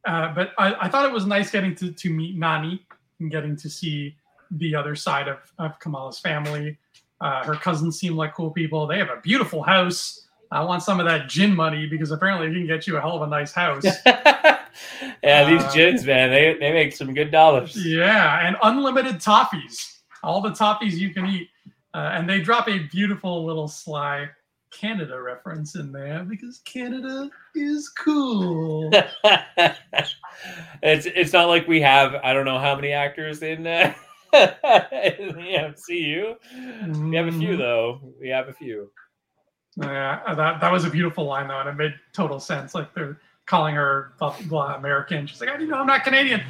[0.06, 2.86] uh, but I, I thought it was nice getting to, to meet Nani
[3.20, 4.16] and getting to see
[4.52, 6.78] the other side of, of Kamala's family.
[7.22, 8.88] Uh, her cousins seem like cool people.
[8.88, 10.28] They have a beautiful house.
[10.52, 13.16] I want some of that jinn money because apparently it can get you a hell
[13.16, 13.84] of a nice house.
[14.06, 17.76] yeah, these uh, jinns, man, they, they make some good dollars.
[17.76, 20.00] Yeah, and unlimited toffees.
[20.24, 21.50] All the toffees you can eat.
[21.94, 24.30] Uh, and they drop a beautiful little sly
[24.72, 28.90] Canada reference in there because Canada is cool.
[30.82, 33.94] it's it's not like we have I don't know how many actors in, uh,
[34.34, 36.36] in the MCU.
[37.10, 37.58] We have a few mm-hmm.
[37.58, 38.00] though.
[38.20, 38.92] We have a few.
[39.78, 42.76] Yeah, that that was a beautiful line though, and it made total sense.
[42.76, 45.26] Like they're calling her blah American.
[45.26, 46.42] She's like, I didn't know I'm not Canadian.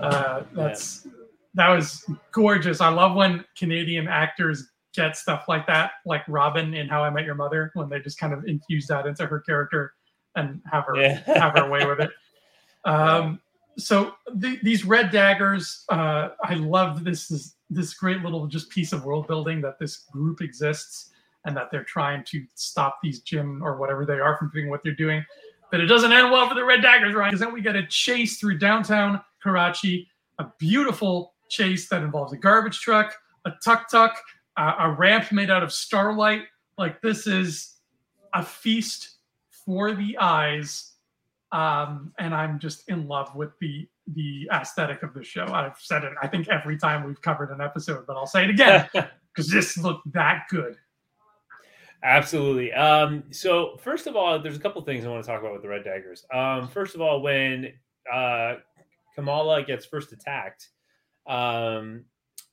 [0.00, 1.12] Uh, that's yeah.
[1.54, 2.80] that was gorgeous.
[2.80, 7.24] I love when Canadian actors get stuff like that, like Robin in How I Met
[7.24, 9.94] Your Mother, when they just kind of infuse that into her character
[10.36, 11.22] and have her yeah.
[11.38, 12.10] have her way with it.
[12.84, 13.40] Um,
[13.78, 18.92] so the, these red daggers, uh, I love this, this this great little just piece
[18.92, 21.10] of world building that this group exists
[21.44, 24.82] and that they're trying to stop these Jinn or whatever they are from doing what
[24.84, 25.24] they're doing.
[25.70, 27.30] But it doesn't end well for the Red Daggers, right?
[27.30, 30.06] Because then we get a chase through downtown Karachi,
[30.38, 33.14] a beautiful chase that involves a garbage truck,
[33.46, 34.14] a tuk tuk,
[34.56, 36.42] uh, a ramp made out of starlight.
[36.78, 37.76] Like this is
[38.34, 39.16] a feast
[39.50, 40.92] for the eyes,
[41.52, 45.46] um, and I'm just in love with the the aesthetic of the show.
[45.46, 48.50] I've said it, I think, every time we've covered an episode, but I'll say it
[48.50, 50.76] again because this looked that good.
[52.04, 52.72] Absolutely.
[52.72, 55.62] Um, so first of all, there's a couple things I want to talk about with
[55.62, 56.24] the Red Daggers.
[56.34, 57.72] Um, first of all, when
[58.12, 58.56] uh,
[59.14, 60.68] Kamala gets first attacked,
[61.28, 62.04] um,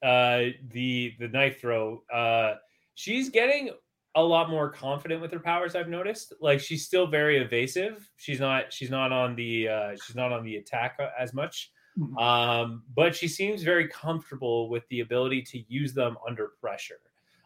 [0.04, 2.56] uh, the the knife throw, uh,
[2.96, 3.72] she's getting
[4.16, 5.76] a lot more confident with her powers.
[5.76, 6.34] I've noticed.
[6.42, 8.10] Like she's still very evasive.
[8.18, 8.72] She's not.
[8.74, 9.68] She's not on the.
[9.68, 11.72] Uh, she's not on the attack uh, as much.
[11.98, 12.18] Mm-hmm.
[12.18, 17.00] Um, but she seems very comfortable with the ability to use them under pressure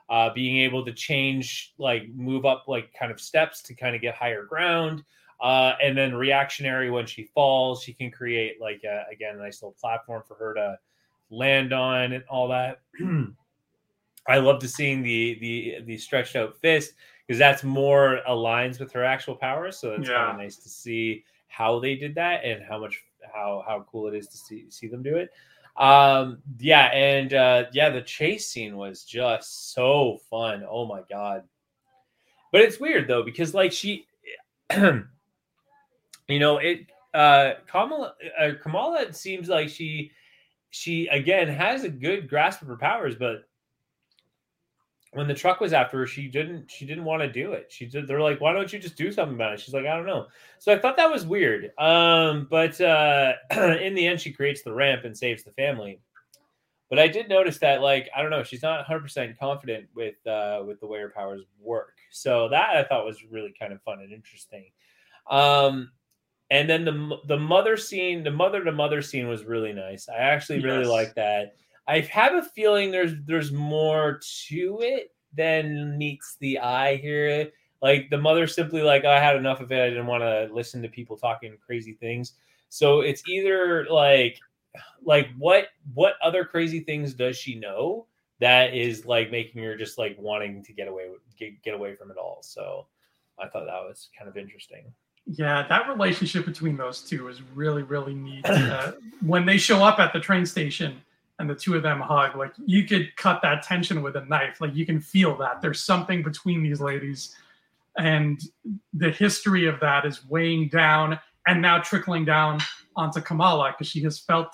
[0.10, 4.02] uh, being able to change, like move up like kind of steps to kind of
[4.02, 5.04] get higher ground.
[5.42, 9.62] Uh, and then reactionary when she falls, she can create like a, again a nice
[9.62, 10.78] little platform for her to
[11.34, 12.82] land on and all that.
[14.28, 16.93] I love to seeing the the the stretched out fist
[17.28, 19.78] because that's more aligns with her actual powers.
[19.78, 20.15] So it's yeah.
[20.15, 24.08] kind of nice to see how they did that and how much how how cool
[24.08, 25.30] it is to see see them do it.
[25.76, 30.63] Um, yeah, and uh, yeah, the chase scene was just so fun.
[30.69, 31.43] Oh my god!
[32.52, 34.06] But it's weird though because like she,
[34.78, 35.04] you
[36.30, 36.82] know, it
[37.13, 40.12] uh, Kamala uh, Kamala seems like she
[40.74, 43.48] she again has a good grasp of her powers, but
[45.12, 47.72] when the truck was after her, she didn't she didn't want to do it.
[47.72, 49.60] She did they're like, why don't you just do something about it?
[49.60, 50.26] She's like, I don't know.
[50.58, 51.72] So I thought that was weird.
[51.78, 56.00] Um, but uh in the end, she creates the ramp and saves the family.
[56.90, 60.16] But I did notice that, like, I don't know, she's not 100 percent confident with
[60.26, 61.98] uh with the way her powers work.
[62.10, 64.66] So that I thought was really kind of fun and interesting.
[65.30, 65.92] Um
[66.54, 70.08] and then the the mother scene, the mother to mother scene was really nice.
[70.08, 71.56] I actually really like that.
[71.88, 77.50] I have a feeling there's there's more to it than meets the eye here.
[77.82, 79.82] Like the mother simply like I had enough of it.
[79.84, 82.34] I didn't want to listen to people talking crazy things.
[82.70, 84.39] So it's either like
[85.04, 88.06] like what what other crazy things does she know
[88.39, 92.12] that is like making her just like wanting to get away get, get away from
[92.12, 92.44] it all.
[92.44, 92.86] So
[93.39, 94.94] I thought that was kind of interesting.
[95.26, 98.46] Yeah, that relationship between those two is really really neat.
[98.46, 101.02] Uh, when they show up at the train station
[101.40, 104.62] and the two of them hug like you could cut that tension with a knife
[104.62, 107.36] like you can feel that there's something between these ladies
[107.98, 108.42] and
[108.94, 112.60] the history of that is weighing down and now trickling down
[112.96, 114.48] onto kamala because she has felt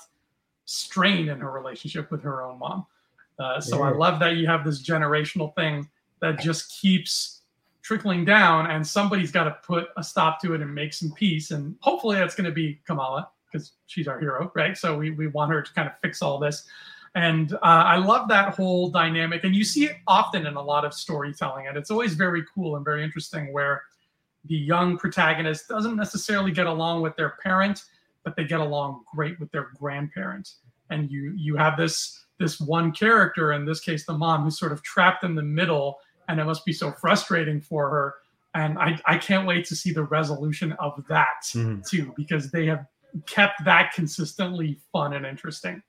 [0.66, 2.86] strain in her relationship with her own mom
[3.40, 3.86] uh, so yeah.
[3.86, 5.88] i love that you have this generational thing
[6.22, 7.38] that just keeps
[7.89, 11.49] trickling down and somebody's got to put a stop to it and make some peace
[11.49, 14.78] and hopefully that's going to be kamala because she's our hero, right?
[14.78, 16.67] So we, we want her to kind of fix all this.
[17.15, 19.43] And uh, I love that whole dynamic.
[19.43, 21.65] And you see it often in a lot of storytelling.
[21.65, 23.82] And it's always very cool and very interesting where
[24.45, 27.86] the young protagonist doesn't necessarily get along with their parent,
[28.23, 30.47] but they get along great with their grandparent.
[30.91, 34.73] And you you have this this one character, in this case the mom, who's sort
[34.73, 35.97] of trapped in the middle,
[36.30, 38.15] and it must be so frustrating for her
[38.56, 41.88] and I, I can't wait to see the resolution of that Mhm.
[41.88, 42.86] too because they have
[43.26, 45.84] kept that consistently fun and interesting.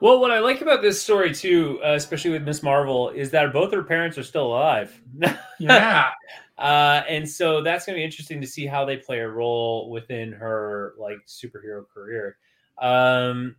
[0.00, 3.52] Well, what I like about this story too, uh, especially with Miss Marvel, is that
[3.52, 4.98] both her parents are still alive.
[5.58, 6.12] Yeah,
[6.56, 9.90] uh, and so that's going to be interesting to see how they play a role
[9.90, 12.38] within her like superhero career.
[12.80, 13.56] Um,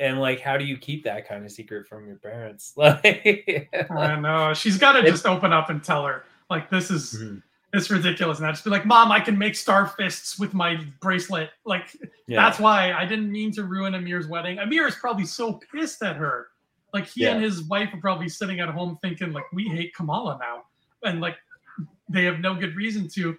[0.00, 2.72] and like, how do you keep that kind of secret from your parents?
[2.76, 7.14] Like, I know she's got to just open up and tell her like this is
[7.22, 7.42] Mhm.
[7.72, 10.76] it's ridiculous, and I just be like, Mom, I can make star fists with my
[11.00, 11.50] bracelet.
[11.64, 12.40] Like yeah.
[12.42, 14.58] that's why I didn't mean to ruin Amir's wedding.
[14.58, 16.48] Amir is probably so pissed at her.
[16.92, 20.38] Like he and his wife are probably sitting at home thinking like we hate Kamala
[20.40, 20.64] now,
[21.08, 21.36] and like
[22.08, 23.36] they have no good reason to.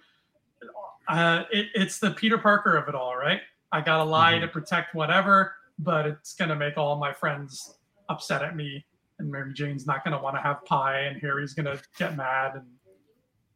[1.08, 3.40] Uh, it, it's the Peter Parker of it all, right?
[3.72, 4.40] I gotta lie Mhm.
[4.42, 8.84] to protect whatever, but it's gonna make all my friends upset at me,
[9.18, 12.66] and Mary Jane's not gonna want to have pie, and Harry's gonna get mad, and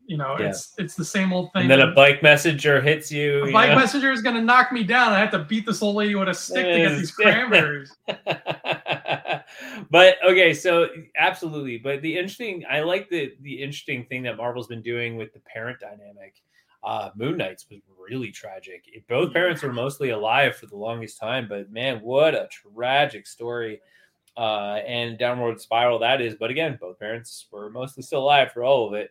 [0.06, 0.50] you know, Yeah.
[0.50, 1.62] it's it's the same old thing.
[1.62, 3.42] and then a bike messenger hits you.
[3.42, 3.76] A you bike know?
[3.76, 5.12] messenger is going to knock me down.
[5.12, 7.92] I have to beat this old lady with a stick to get these cranberries.
[9.90, 11.78] but okay, so absolutely.
[11.78, 15.40] But the interesting, I like the the interesting thing that Marvel's been doing with the
[15.40, 16.34] parent dynamic.
[16.86, 18.84] Uh, Moon Knight's was really tragic.
[19.08, 23.80] Both parents were mostly alive for the longest time, but man, what a tragic story.
[24.36, 26.34] Uh, and downward spiral that is.
[26.34, 29.10] But again, both parents were mostly still alive for all of it.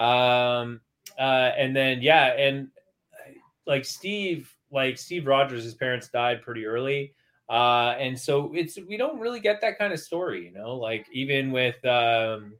[0.00, 0.80] Um,
[1.18, 2.68] uh, and then yeah, and
[3.14, 3.32] uh,
[3.66, 7.14] like Steve, like Steve Rogers, his parents died pretty early.
[7.48, 10.76] Uh, and so it's we don't really get that kind of story, you know.
[10.76, 12.52] Like even with um,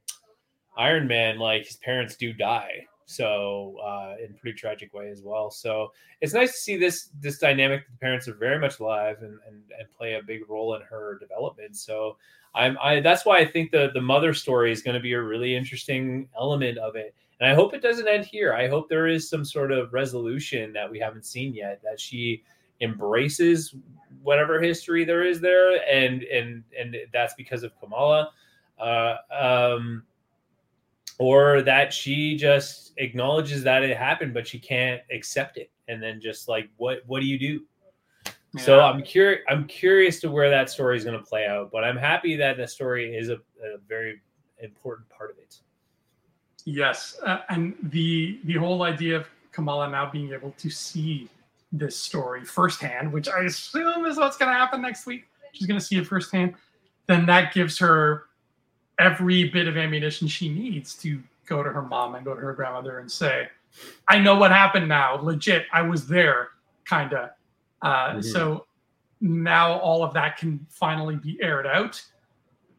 [0.75, 5.49] Iron Man, like his parents do die, so uh, in pretty tragic way as well.
[5.49, 7.87] So it's nice to see this this dynamic.
[7.89, 11.17] The parents are very much alive and and, and play a big role in her
[11.19, 11.77] development.
[11.77, 12.17] So
[12.53, 15.21] I'm I that's why I think the the mother story is going to be a
[15.21, 17.15] really interesting element of it.
[17.39, 18.53] And I hope it doesn't end here.
[18.53, 21.79] I hope there is some sort of resolution that we haven't seen yet.
[21.83, 22.43] That she
[22.81, 23.73] embraces
[24.21, 28.31] whatever history there is there, and and and that's because of Kamala,
[28.79, 30.03] uh, um,
[31.19, 36.21] or that she just acknowledges that it happened, but she can't accept it, and then
[36.21, 37.61] just like what what do you do?
[38.57, 39.41] So I'm curious.
[39.49, 42.57] I'm curious to where that story is going to play out, but I'm happy that
[42.57, 44.21] the story is a, a very
[44.59, 45.59] important part of it.
[46.65, 51.29] Yes, uh, and the the whole idea of Kamala now being able to see
[51.71, 55.25] this story firsthand, which I assume is what's going to happen next week.
[55.51, 56.55] She's going to see it firsthand.
[57.07, 58.26] Then that gives her
[58.99, 62.53] every bit of ammunition she needs to go to her mom and go to her
[62.53, 63.47] grandmother and say,
[64.07, 65.15] "I know what happened now.
[65.15, 66.49] Legit, I was there."
[66.85, 67.29] Kind of.
[67.81, 68.23] Uh, Mhm.
[68.23, 68.65] So
[69.21, 72.03] now all of that can finally be aired out.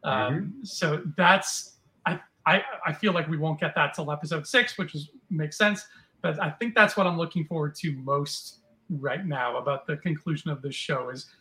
[0.03, 4.77] Um, So that's I, I I feel like we won't get that till episode six,
[4.77, 5.85] which is makes sense.
[6.21, 10.49] But I think that's what I'm looking forward to most right now about the conclusion
[10.49, 11.31] of this show is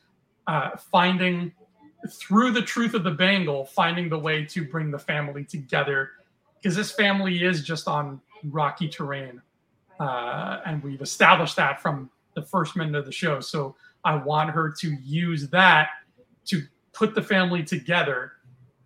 [0.46, 1.52] uh, finding
[2.10, 6.10] through the truth of the bangle, finding the way to bring the family together
[6.56, 9.40] because this family is just on rocky terrain,
[10.00, 13.40] uh, and we've established that from the first minute of the show.
[13.40, 15.88] So I want her to use that
[16.46, 18.32] to put the family together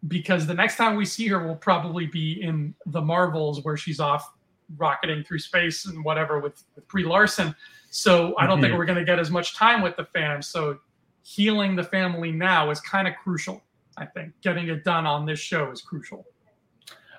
[0.08, 4.00] because the next time we see her will probably be in the Marvels where she's
[4.00, 4.32] off
[4.78, 7.54] rocketing through space and whatever with, with Brie Larson.
[7.90, 8.78] So I don't think Mhm.
[8.78, 10.40] we're going to get as much time with the fam.
[10.42, 10.78] So
[11.22, 13.62] healing the family now is kind of crucial.
[13.96, 16.26] I think getting it done on this show is crucial.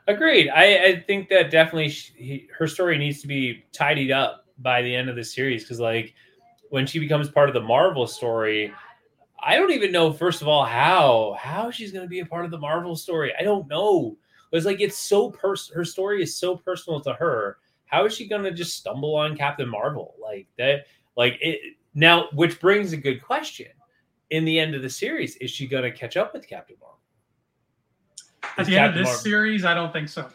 [0.07, 0.49] Agreed.
[0.49, 4.81] I, I think that definitely she, he, her story needs to be tidied up by
[4.81, 6.13] the end of the series because, like,
[6.69, 8.73] when she becomes part of the Marvel story,
[9.41, 10.11] I don't even know.
[10.11, 13.33] First of all, how how she's going to be a part of the Marvel story.
[13.39, 14.17] I don't know.
[14.51, 15.71] It's like it's so pers.
[15.73, 17.57] Her story is so personal to her.
[17.85, 20.87] How is she going to just stumble on Captain Marvel like that?
[21.15, 23.67] Like it now, which brings a good question.
[24.33, 26.97] In the end of the series, is she going to catch up with Captain Marvel?
[28.57, 30.27] At the end of this Marvel- series, I don't think so.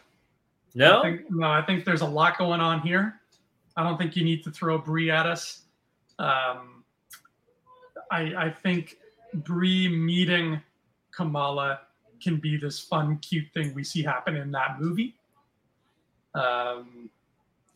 [0.73, 0.99] no.
[0.99, 3.19] I think, no, I think there's a lot going on here.
[3.75, 5.63] I don't think you need to throw Brie at us.
[6.17, 6.85] Um,
[8.09, 8.99] I, I think
[9.33, 10.61] Brie meeting
[11.11, 11.81] Kamala
[12.23, 15.15] can be this fun, cute thing we see happen in that movie.
[16.35, 17.09] Um,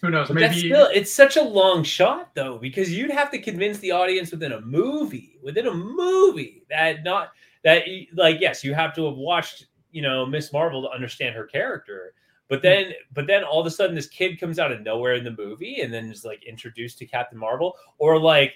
[0.04, 0.28] who knows?
[0.28, 3.80] But that's Maybe still it's such a long shot though, because you'd have to convince
[3.80, 7.30] the audience within a movie, within a movie that not
[7.64, 7.84] that
[8.14, 12.14] like yes, you have to have watched, you know, Miss Marvel to understand her character.
[12.50, 12.64] But Hmm.
[12.64, 15.32] then but then all of a sudden this kid comes out of nowhere in the
[15.32, 18.56] movie and then is like introduced to Captain Marvel or like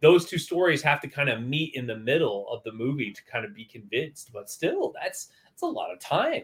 [0.00, 3.24] those two stories have to kind of meet in the middle of the movie to
[3.24, 4.30] kind of be convinced.
[4.32, 6.42] But still, that's that's a lot of time.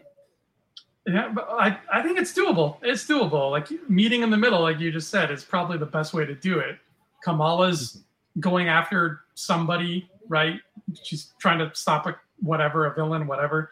[1.07, 2.77] Yeah, but I, I think it's doable.
[2.81, 3.51] It's doable.
[3.51, 6.35] Like meeting in the middle, like you just said, is probably the best way to
[6.35, 6.77] do it.
[7.23, 8.39] Kamala's mm-hmm.
[8.41, 10.59] going after somebody, right?
[11.03, 13.71] She's trying to stop a whatever, a villain, whatever.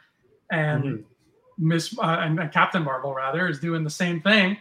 [0.52, 1.68] And mm-hmm.
[1.68, 4.58] Miss uh, and, and Captain Marvel rather is doing the same thing.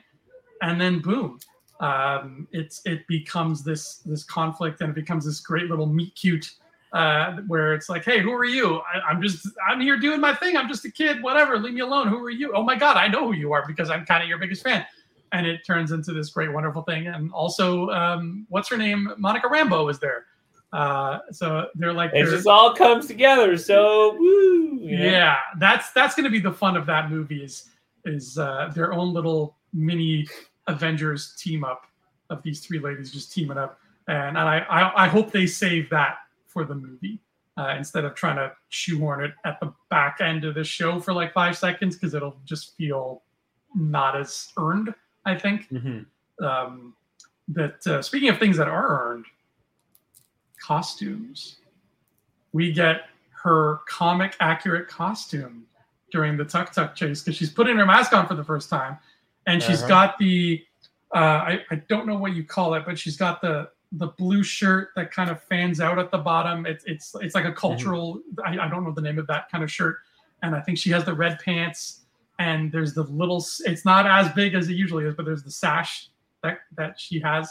[0.62, 1.38] And then boom,
[1.80, 6.52] um, it's it becomes this this conflict and it becomes this great little meet cute
[6.92, 8.80] uh, where it's like, hey, who are you?
[8.92, 10.56] I, am just I'm here doing my thing.
[10.56, 11.22] I'm just a kid.
[11.22, 11.58] Whatever.
[11.58, 12.08] Leave me alone.
[12.08, 12.52] Who are you?
[12.54, 14.86] Oh my god, I know who you are because I'm kind of your biggest fan.
[15.32, 17.08] And it turns into this great, wonderful thing.
[17.08, 19.12] And also, um, what's her name?
[19.18, 20.26] Monica Rambeau is there.
[20.72, 23.56] Uh, so they're like it just all comes together.
[23.56, 27.70] So woo, yeah, that's that's going to be the fun of that movie is
[28.04, 30.26] is uh, their own little mini
[30.66, 31.86] Avengers team up
[32.30, 33.78] of these three ladies just teaming up,
[34.08, 36.16] and, and I, I, I hope they save that
[36.56, 37.20] for the movie
[37.58, 41.12] uh, instead of trying to shoehorn it at the back end of the show for
[41.12, 43.22] like five seconds because it'll just feel
[43.74, 44.94] not as earned.
[45.26, 45.68] I think.
[45.70, 46.44] Mm-hmm.
[46.44, 46.94] Um,
[47.48, 49.26] but uh, speaking of things that are earned,
[50.62, 51.56] costumes.
[52.52, 53.02] We get
[53.42, 55.66] her comic accurate costume
[56.10, 58.96] during the Tuk Tuk chase because she's putting her mask on for the first time
[59.46, 59.88] and she's uh-huh.
[59.88, 60.64] got the
[61.14, 64.42] uh, I, I don't know what you call it, but she's got the the blue
[64.42, 66.66] shirt that kind of fans out at the bottom.
[66.66, 67.56] It's it's it's like a mm-hmm.
[67.56, 68.20] cultural.
[68.34, 68.60] Mm-hmm.
[68.60, 69.98] I, I don't know the name of that kind of shirt,
[70.42, 72.02] and I think she has the red pants.
[72.38, 73.44] And there's the little.
[73.64, 76.10] It's not as big as it usually is, but there's the sash
[76.42, 77.50] that that she has,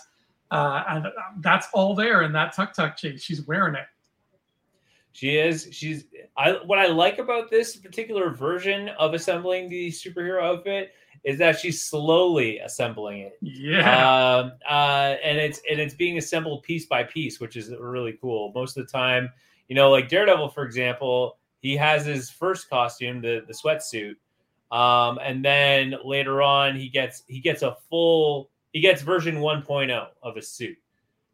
[0.52, 1.08] uh, and
[1.40, 3.24] that's all there in that tuk tuk chase.
[3.24, 3.88] She's wearing it.
[5.14, 5.70] She is.
[5.72, 6.06] She's.
[6.38, 6.60] I.
[6.66, 10.92] What I like about this particular version of assembling the superhero outfit
[11.26, 13.38] is that she's slowly assembling it.
[13.42, 14.38] Yeah.
[14.38, 18.52] Um, uh, and it's and it's being assembled piece by piece, which is really cool.
[18.54, 19.30] Most of the time,
[19.68, 24.16] you know, like Daredevil, for example, he has his first costume, the the sweatsuit,
[24.72, 30.08] um, and then later on he gets he gets a full he gets version 1.0
[30.22, 30.78] of a suit,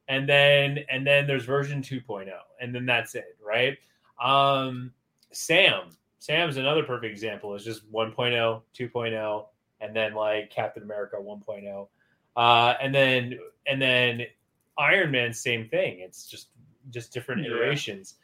[0.08, 2.30] and then and then there's version 2.0,
[2.62, 3.78] and then that's it, right?
[4.24, 4.94] Um,
[5.32, 5.90] Sam.
[6.20, 7.56] Sam's another perfect example.
[7.56, 9.46] It's just 1.0, 2.0,
[9.82, 11.88] and then like Captain America 1.0.
[12.36, 14.22] Uh, and then and then
[14.78, 16.00] Iron Man, same thing.
[16.00, 16.50] It's just
[16.90, 17.48] just different yeah.
[17.48, 18.16] iterations.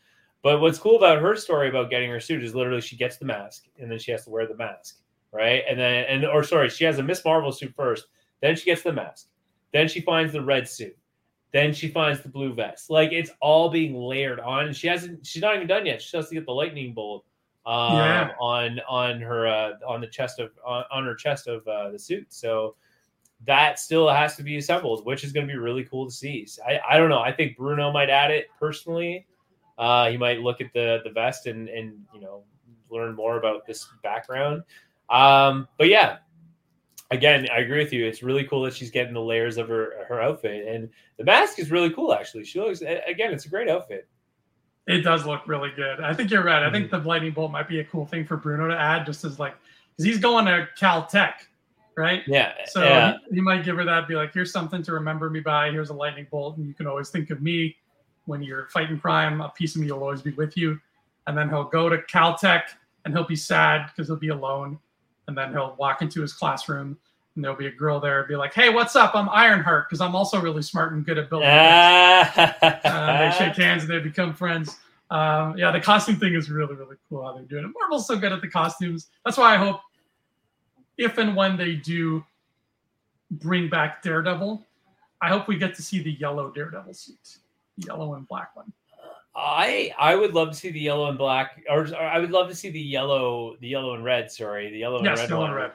[0.43, 3.25] But what's cool about her story about getting her suit is literally she gets the
[3.25, 4.99] mask and then she has to wear the mask,
[5.31, 5.63] right?
[5.67, 8.07] And then and or sorry, she has a Miss Marvel suit first,
[8.41, 9.27] then she gets the mask,
[9.73, 10.95] then she finds the red suit,
[11.51, 12.89] then she finds the blue vest.
[12.89, 14.67] Like it's all being layered on.
[14.67, 15.25] And She hasn't.
[15.25, 16.01] She's not even done yet.
[16.01, 17.25] She has to get the lightning bolt
[17.67, 18.31] um, yeah.
[18.39, 21.99] on on her uh, on the chest of on, on her chest of uh, the
[21.99, 22.25] suit.
[22.29, 22.75] So
[23.45, 26.47] that still has to be assembled, which is going to be really cool to see.
[26.65, 27.19] I, I don't know.
[27.19, 29.27] I think Bruno might add it personally.
[29.77, 32.43] Uh, he might look at the the vest and and you know
[32.89, 34.63] learn more about this background.
[35.09, 36.19] Um, but yeah,
[37.11, 38.05] again, I agree with you.
[38.05, 41.59] It's really cool that she's getting the layers of her her outfit, and the mask
[41.59, 42.13] is really cool.
[42.13, 43.33] Actually, she looks again.
[43.33, 44.07] It's a great outfit.
[44.87, 45.99] It does look really good.
[45.99, 46.63] I think you're right.
[46.63, 47.01] I think mm-hmm.
[47.01, 49.53] the lightning bolt might be a cool thing for Bruno to add, just as like,
[49.91, 51.33] because he's going to Caltech,
[51.97, 52.21] right?
[52.25, 52.53] Yeah.
[52.67, 53.17] So yeah.
[53.29, 55.71] He, he, might give her that, be like, here's something to remember me by.
[55.71, 57.75] Here's a lightning bolt, and you can always think of me
[58.27, 59.41] when you're fighting crime.
[59.41, 60.79] A piece of me will always be with you.
[61.27, 62.63] And then he'll go to Caltech,
[63.03, 64.79] and he'll be sad because he'll be alone.
[65.27, 66.97] And then he'll walk into his classroom,
[67.37, 69.15] and there'll be a girl there, be like, "Hey, what's up?
[69.15, 73.83] I'm Ironheart because I'm also really smart and good at building." uh, they shake hands
[73.83, 74.77] and they become friends.
[75.11, 77.71] Um, yeah, the costume thing is really really cool how they're doing it.
[77.79, 79.07] Marvel's so good at the costumes.
[79.23, 79.79] That's why I hope
[80.97, 82.25] if and when they do
[83.29, 84.65] bring back Daredevil,
[85.21, 87.37] I hope we get to see the yellow Daredevil suit,
[87.77, 88.73] yellow and black one.
[89.35, 92.49] I I would love to see the yellow and black, or, or I would love
[92.49, 94.31] to see the yellow, the yellow and red.
[94.31, 95.51] Sorry, the yellow and yes, red yellow one.
[95.51, 95.71] And red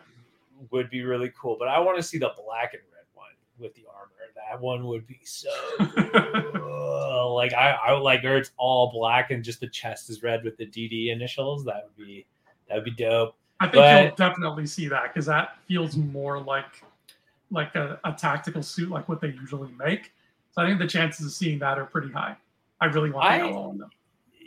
[0.71, 1.57] would be really cool.
[1.59, 4.09] But I want to see the black and red one with the armor.
[4.35, 7.35] That one would be so cool.
[7.35, 10.45] like I, I would like where it's all black and just the chest is red
[10.45, 11.65] with the DD initials.
[11.65, 12.27] That would be
[12.69, 13.37] that would be dope.
[13.61, 16.85] I think but, you'll definitely see that because that feels more like
[17.51, 20.13] like a, a tactical suit, like what they usually make.
[20.51, 22.37] So I think the chances of seeing that are pretty high.
[22.81, 23.91] I really want the I, yellow one though.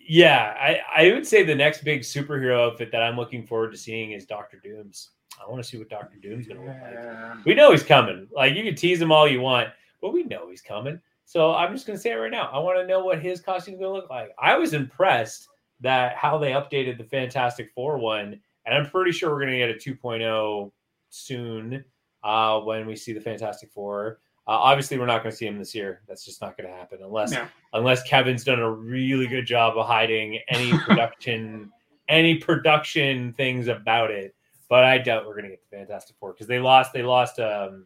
[0.08, 3.78] Yeah, I, I would say the next big superhero outfit that I'm looking forward to
[3.78, 5.12] seeing is Doctor Doom's.
[5.42, 7.46] I want to see what Doctor Doom's going to look like.
[7.46, 8.28] We know he's coming.
[8.34, 9.70] Like you can tease him all you want,
[10.02, 11.00] but we know he's coming.
[11.26, 12.50] So I'm just going to say it right now.
[12.52, 14.32] I want to know what his costume is going to look like.
[14.40, 15.48] I was impressed
[15.82, 19.58] that how they updated the Fantastic Four one, and I'm pretty sure we're going to
[19.58, 20.72] get a 2.0
[21.10, 21.84] soon
[22.24, 24.20] uh, when we see the Fantastic Four.
[24.48, 26.02] Uh, obviously, we're not going to see him this year.
[26.08, 27.48] That's just not going to happen unless yeah.
[27.74, 31.72] unless Kevin's done a really good job of hiding any production
[32.10, 34.36] any production things about it.
[34.68, 36.94] But I doubt we're gonna get the Fantastic Four because they lost.
[36.94, 37.86] They lost um,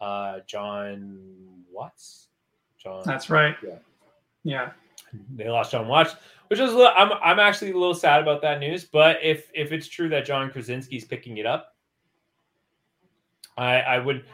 [0.00, 2.28] uh, Jon Watts.
[2.82, 3.02] Jon.
[3.04, 3.56] That's right.
[3.64, 3.78] Yeah.
[4.44, 4.70] Yeah.
[5.34, 6.14] They lost Jon Watts,
[6.48, 8.84] which is a little, I'm I'm actually a little sad about that news.
[8.84, 11.74] But if if it's true that John Krasinski's picking it up,
[13.56, 14.24] I I would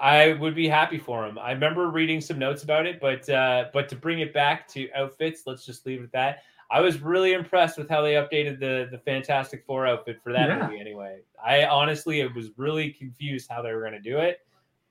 [0.00, 1.38] I would be happy for him.
[1.38, 4.90] I remember reading some notes about it, but uh, but to bring it back to
[4.94, 6.42] outfits, let's just leave it at that.
[6.72, 10.48] I was really impressed with how they updated the the Fantastic Four outfit for that
[10.48, 10.66] Yeah.
[10.66, 10.80] movie.
[10.80, 14.40] Anyway, I honestly it was really confused how they were going to do it,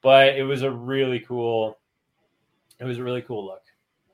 [0.01, 1.79] but it was a really cool.
[2.79, 3.63] It was a really cool look.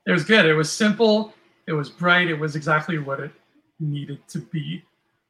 [0.06, 0.46] It was good.
[0.46, 1.34] It was simple.
[1.66, 2.28] It was bright.
[2.28, 3.30] It was exactly what it
[3.80, 4.82] needed to be.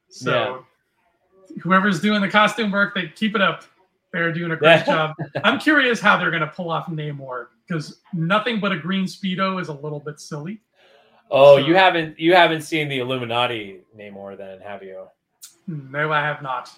[0.07, 0.65] So,
[1.61, 3.63] whoever's doing the costume work, they keep it up.
[4.11, 5.15] They're doing a great job.
[5.43, 9.61] I'm curious how they're going to pull off Namor because nothing but a green speedo
[9.61, 10.61] is a little bit silly.
[11.31, 15.05] Oh, you haven't you haven't seen the Illuminati Namor then, have you?
[15.67, 16.69] No, I have not.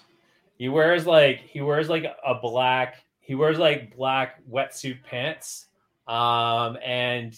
[0.58, 5.66] He wears like he wears like a black he wears like black wetsuit pants,
[6.06, 7.34] um, and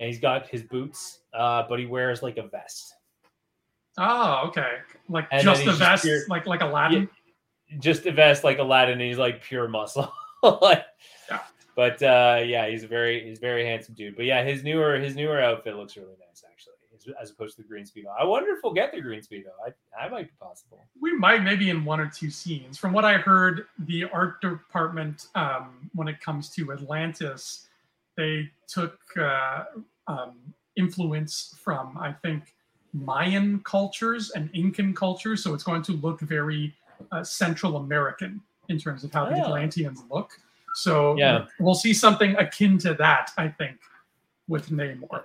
[0.00, 2.94] and he's got his boots, uh, but he wears like a vest,
[3.98, 4.78] Oh, okay.
[5.08, 7.08] Like And just a vest, pure- like like Aladdin.
[7.80, 8.94] just a vest like Aladdin.
[8.94, 10.12] And he's like pure muscle,
[10.62, 10.84] like.
[11.30, 11.40] Yeah.
[11.76, 14.14] But uh, yeah, he's a very he's very handsome dude.
[14.16, 16.43] But yeah, his newer his newer outfit looks really nice
[17.06, 18.06] as, as opposed to the green speedo.
[18.18, 19.46] I wonder if we'll get the green speedo.
[19.66, 19.72] I
[20.04, 20.80] I might be possible.
[21.00, 22.78] We might maybe in one or two scenes.
[22.78, 27.68] From what I heard, the art department, um, when it comes to Atlantis,
[28.16, 29.64] they took uh,
[30.06, 30.36] um,
[30.76, 32.54] influence from I think
[32.92, 36.74] Mayan cultures and Incan cultures, so it's going to look very
[37.12, 39.44] uh, Central American in terms of how the Oh.
[39.46, 40.30] Atlanteans look.
[40.76, 41.46] So Yeah.
[41.60, 43.78] we'll see something akin to that, I think,
[44.48, 45.24] with Namor.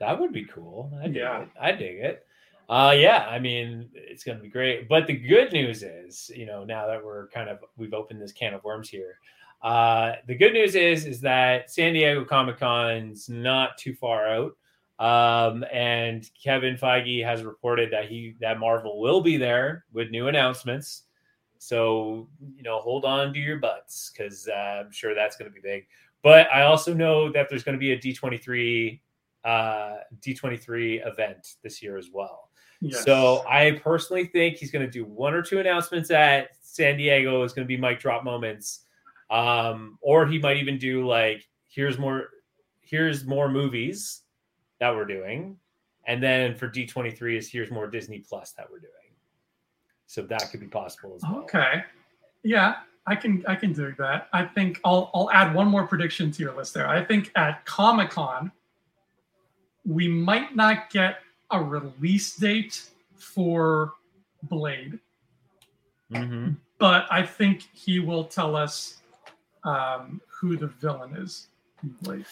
[0.00, 0.92] That would be cool.
[1.02, 1.42] I dig Yeah.
[1.42, 1.48] it.
[1.60, 2.24] I dig it.
[2.68, 4.88] Uh, yeah, I mean, it's going to be great.
[4.88, 8.32] But the good news is, you know, now that we're kind of we've opened this
[8.32, 9.18] can of worms here,
[9.62, 14.56] uh, the good news is is that San Diego Comic Con's not too far out,
[14.98, 20.28] um, and Kevin Feige has reported that he that Marvel will be there with new
[20.28, 21.04] announcements.
[21.58, 25.54] So you know, hold on to your butts because uh, I'm sure that's going to
[25.54, 25.86] be big.
[26.22, 29.00] But I also know that there's going to be a D23
[29.44, 32.50] uh, D23 event this year as well.
[32.80, 33.04] Yes.
[33.04, 37.42] So I personally think he's going to do one or two announcements at San Diego.
[37.42, 38.84] It's going to be mic drop moments,
[39.30, 42.28] um, or he might even do like here's more
[42.80, 44.22] here's more movies
[44.78, 45.56] that we're doing,
[46.06, 48.92] and then for D23 is here's more Disney Plus that we're doing.
[50.06, 51.40] So that could be possible as well.
[51.40, 51.84] Okay.
[52.44, 52.76] Yeah,
[53.08, 54.28] I can I can do that.
[54.32, 56.88] I think I'll I'll add one more prediction to your list there.
[56.88, 58.52] I think at Comic Con
[59.86, 61.18] we might not get
[61.50, 63.94] a release date for
[64.44, 64.98] Blade,
[66.12, 66.56] Mhm.
[66.78, 68.94] but I think he will tell us
[69.64, 71.48] um, who the villain is
[71.82, 72.24] in Blade.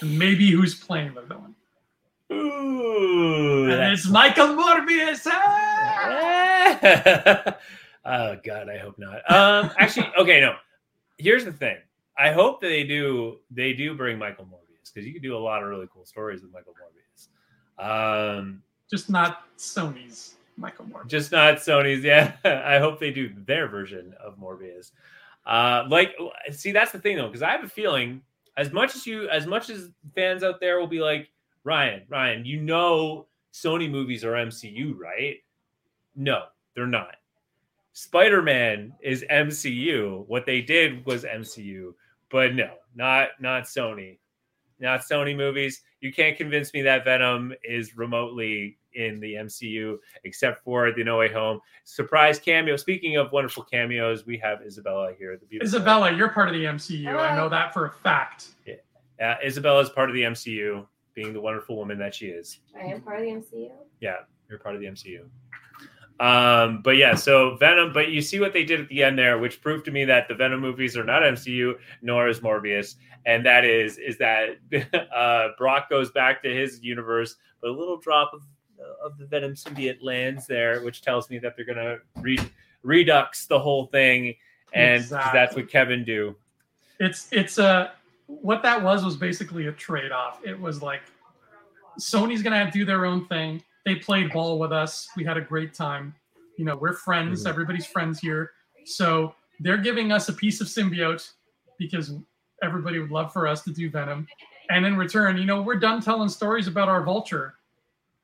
[0.00, 1.54] And maybe who's playing the villain.
[2.32, 5.26] Ooh, And it's Michael Morbius.
[5.26, 6.78] Ah!
[8.06, 9.18] oh God, I hope not.
[9.30, 10.56] Um, actually, okay, no.
[11.18, 11.76] Here's the thing.
[12.16, 15.38] I hope that they do they do bring Michael Morbius because you can do a
[15.38, 17.28] lot of really cool stories with Michael Morbius.
[17.78, 21.08] Um, Just not Sony's Michael Morbius.
[21.08, 22.04] just not Sony's.
[22.04, 24.92] Yeah, I hope they do their version of Morbius.
[25.46, 26.14] Uh, like,
[26.50, 28.22] see, that's the thing though, because I have a feeling
[28.56, 31.28] as much as you, as much as fans out there will be like,
[31.64, 35.36] Ryan, Ryan, you know, Sony movies are MCU, right?
[36.14, 37.16] No, they're not.
[37.92, 40.26] Spider Man is MCU.
[40.28, 41.92] What they did was MCU,
[42.30, 44.18] but no, not not Sony,
[44.80, 45.82] not Sony movies.
[46.00, 51.18] You can't convince me that Venom is remotely in the MCU, except for the No
[51.18, 52.76] Way Home surprise cameo.
[52.76, 55.36] Speaking of wonderful cameos, we have Isabella here.
[55.36, 57.16] The beautiful Isabella, you're part of the MCU.
[57.16, 58.48] I know that for a fact.
[59.20, 62.60] Uh, Isabella is part of the MCU, being the wonderful woman that she is.
[62.74, 63.70] I am part of the MCU.
[64.00, 64.16] Yeah,
[64.48, 65.24] you're part of the MCU.
[66.20, 69.38] Um, but yeah, so Venom, but you see what they did at the end there,
[69.38, 73.44] which proved to me that the Venom movies are not MCU, nor is Morbius, and
[73.46, 74.58] that is is that
[75.16, 78.42] uh, Brock goes back to his universe, but a little drop of
[79.02, 82.38] of the Venom symbiote lands there, which tells me that they're gonna re-
[82.82, 84.34] redux the whole thing,
[84.74, 86.36] and 'cause that's what Kevin do.
[86.98, 87.92] It's it's a
[88.26, 90.44] what that was was basically a trade off.
[90.44, 91.00] It was like
[91.98, 93.62] Sony's gonna have to do their own thing.
[93.86, 95.08] They played ball with us.
[95.16, 96.14] We had a great time.
[96.56, 97.44] You know, we're friends.
[97.44, 97.48] Mhm.
[97.48, 98.52] Everybody's friends here.
[98.84, 101.32] So they're giving us a piece of symbiote
[101.78, 102.14] because
[102.62, 104.26] everybody would love for us to do Venom.
[104.70, 107.54] And in return, you know, we're done telling stories about our vulture.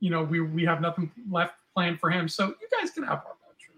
[0.01, 2.29] You know, we we have nothing left planned for him.
[2.29, 3.73] So you guys can have our vulture.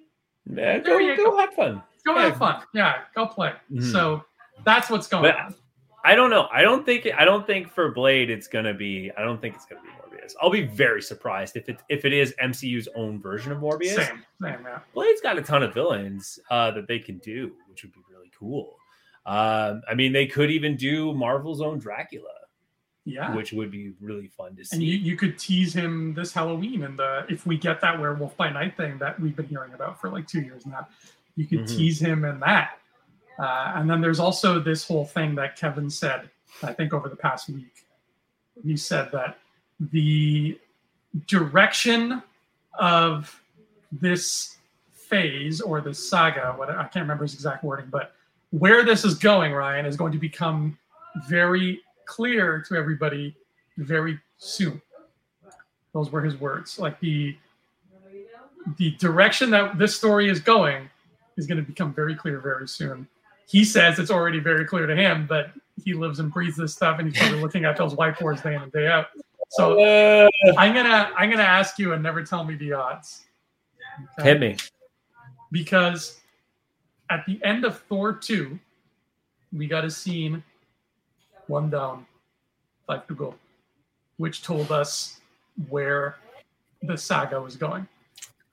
[0.60, 1.82] Yeah, go, go, go have fun.
[2.04, 2.22] Go yeah.
[2.22, 2.62] have fun.
[2.74, 3.52] Yeah, go play.
[3.72, 3.90] Mm-hmm.
[3.90, 4.24] So
[4.64, 5.54] that's what's going but on.
[6.04, 6.48] I don't know.
[6.52, 9.10] I don't think I don't think for Blade it's gonna be.
[9.16, 10.32] I don't think it's gonna be Morbius.
[10.40, 13.96] I'll be very surprised if it if it is MCU's own version of Morbius.
[13.96, 14.78] Same, same, yeah.
[14.94, 18.30] Blade's got a ton of villains uh, that they can do, which would be really
[18.38, 18.76] cool.
[19.26, 22.28] Um, I mean, they could even do Marvel's own Dracula.
[23.04, 24.76] Yeah, which would be really fun to see.
[24.76, 28.36] And you, you could tease him this Halloween, and the if we get that Werewolf
[28.36, 30.86] by Night thing that we've been hearing about for like two years now,
[31.34, 31.76] you could mm-hmm.
[31.76, 32.78] tease him in that.
[33.38, 36.28] Uh, and then there's also this whole thing that Kevin said,
[36.62, 37.84] I think over the past week.
[38.64, 39.38] He said that
[39.78, 40.58] the
[41.26, 42.22] direction
[42.74, 43.40] of
[43.92, 44.56] this
[44.92, 48.12] phase or this saga, what I can't remember his exact wording, but
[48.50, 50.76] where this is going, Ryan, is going to become
[51.28, 53.36] very clear to everybody
[53.76, 54.82] very soon.
[55.92, 56.78] Those were his words.
[56.78, 57.36] Like the
[58.76, 60.90] the direction that this story is going
[61.38, 63.08] is going to become very clear very soon
[63.48, 66.98] he says it's already very clear to him that he lives and breathes this stuff,
[66.98, 69.06] and he's probably looking at those whiteboards day in and day out.
[69.50, 70.28] So uh,
[70.58, 73.24] I'm gonna I'm gonna ask you and never tell me the odds.
[74.18, 74.28] Okay?
[74.28, 74.56] Hit me.
[75.50, 76.20] Because
[77.08, 78.58] at the end of Thor 2,
[79.56, 80.42] we got a scene
[81.46, 82.06] one down,
[82.86, 83.34] five to go,
[84.18, 85.20] which told us
[85.70, 86.16] where
[86.82, 87.88] the saga was going.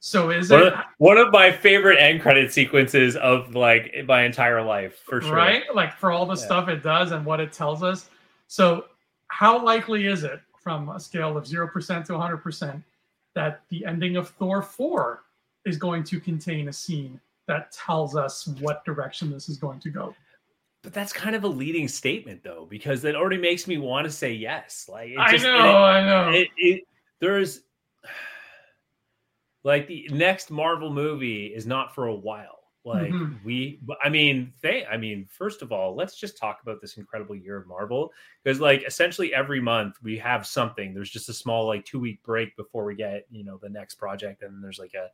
[0.05, 4.21] So is one it of, one of my favorite end credit sequences of like my
[4.21, 5.33] entire life for sure.
[5.33, 5.63] Right?
[5.73, 6.45] Like for all the yeah.
[6.45, 8.07] stuff it does and what it tells us.
[8.45, 8.85] So
[9.29, 12.83] how likely is it from a scale of 0% to 100%
[13.33, 15.23] that the ending of Thor 4
[15.65, 19.89] is going to contain a scene that tells us what direction this is going to
[19.89, 20.13] go?
[20.83, 24.11] But that's kind of a leading statement though because it already makes me want to
[24.11, 24.87] say yes.
[24.87, 26.29] Like it just, I know, it, I know.
[26.37, 26.83] It, it,
[27.19, 27.61] there's
[29.66, 32.59] like the next Marvel movie is not for a while.
[32.86, 33.43] Like mm-hmm.
[33.43, 37.36] we, I mean, they, I mean, first of all, let's just talk about this incredible
[37.36, 38.13] year of Marvel
[38.43, 40.93] because, like, essentially every month we have something.
[40.93, 43.95] There's just a small, like, two week break before we get, you know, the next
[43.95, 45.09] project, and there's like a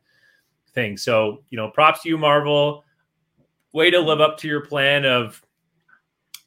[0.74, 0.98] thing.
[0.98, 2.84] So, you know, props to you, Marvel.
[3.72, 5.42] Way to live up to your plan of,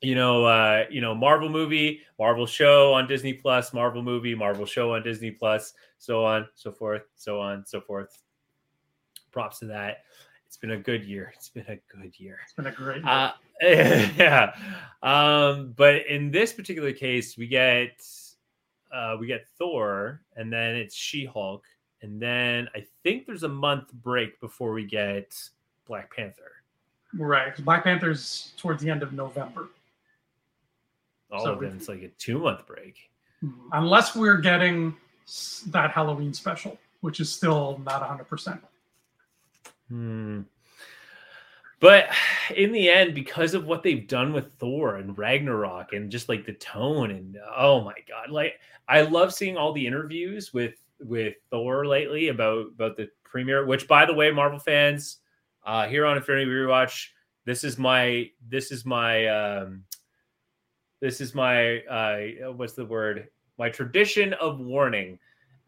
[0.01, 4.65] you know, uh, you know, Marvel movie, Marvel show on Disney Plus, Marvel movie, Marvel
[4.65, 5.73] show on Disney Plus
[6.05, 8.21] so on, so forth, so on, so forth.
[9.31, 10.03] Props to that.
[10.45, 11.33] It's been a good year.
[11.35, 12.39] It's been a good year.
[12.43, 13.09] It's been a great year.
[13.09, 13.31] Uh,
[13.61, 14.55] yeah.
[15.01, 18.05] Um, but in this particular case, we get
[18.93, 21.65] uh, we get Thor, and then it's She-Hulk,
[22.01, 25.37] and then I think there's a month break before we get
[25.85, 26.51] Black Panther.
[27.17, 27.57] Right.
[27.65, 29.69] Black Panther's towards the end of November.
[31.32, 33.09] Oh, so then it's like a two month break.
[33.73, 34.95] Unless we're getting
[35.67, 38.59] that Halloween special, which is still not 100%.
[39.89, 40.41] Hmm.
[41.80, 42.07] But
[42.55, 46.45] in the end, because of what they've done with Thor and Ragnarok and just like
[46.45, 51.36] the tone and oh my god, like I love seeing all the interviews with with
[51.51, 53.65] Thor lately about about the premiere.
[53.65, 55.17] Which, by the way, Marvel fans,
[55.65, 57.09] uh, here on Infinity Rewatch,
[57.43, 59.84] this is my this is my um,
[61.01, 63.27] this is my uh, what's the word
[63.57, 65.19] my tradition of warning.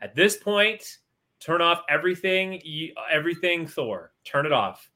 [0.01, 0.97] At this point,
[1.39, 2.61] turn off everything,
[3.11, 4.11] everything Thor.
[4.25, 4.89] Turn it off.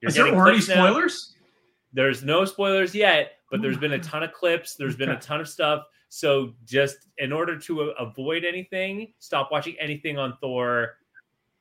[0.00, 1.34] You're Is there already spoilers?
[1.34, 2.02] Now.
[2.02, 4.74] There's no spoilers yet, but there's been a ton of clips.
[4.74, 5.84] There's been a ton of stuff.
[6.10, 10.96] So just in order to avoid anything, stop watching anything on Thor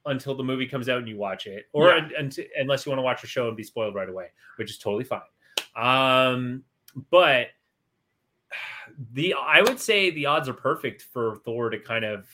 [0.06, 2.08] until the movie comes out and you watch it, or yeah.
[2.18, 4.78] until, unless you want to watch a show and be spoiled right away, which is
[4.78, 5.22] totally fine.
[5.76, 6.64] Um,
[7.10, 7.48] but
[9.14, 12.26] the I would say the odds are perfect for Thor to kind of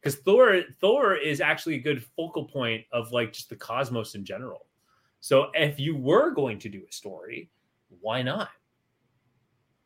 [0.00, 4.24] because Thor Thor is actually a good focal point of like just the cosmos in
[4.24, 4.66] general.
[5.20, 7.50] So if you were going to do a story,
[8.00, 8.50] why not?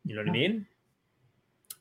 [0.05, 0.65] You know what I mean?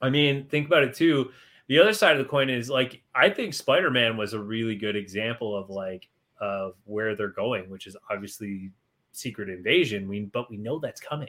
[0.01, 1.33] I mean, think about it too.
[1.67, 4.97] The other side of the coin is like I think Spider-Man was a really good
[4.97, 6.09] example of like
[6.41, 8.71] of where they're going, which is obviously
[9.13, 10.09] secret invasion.
[10.09, 11.29] We but we know that's coming.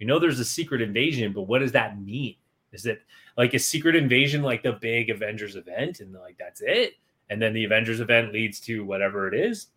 [0.00, 2.36] We know there's a secret invasion, but what does that mean?
[2.72, 3.02] Is it
[3.36, 6.94] like a secret invasion, like the big Avengers event, and like that's it?
[7.30, 9.68] And then the Avengers event leads to whatever it is.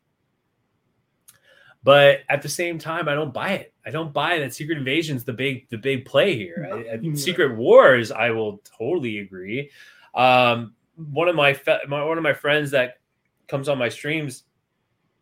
[1.83, 3.73] But at the same time, I don't buy it.
[3.85, 6.67] I don't buy that Secret Invasion's the big the big play here.
[6.73, 9.69] I, I, Secret Wars, I will totally agree.
[10.15, 12.99] Um, one of my, fe- my one of my friends that
[13.47, 14.45] comes on my streams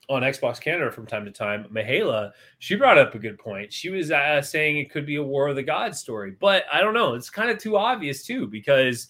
[0.10, 3.72] on Xbox Canada from time to time, Mahala, she brought up a good point.
[3.72, 6.82] She was uh, saying it could be a War of the Gods story, but I
[6.82, 7.14] don't know.
[7.14, 9.10] It's kind of too obvious too because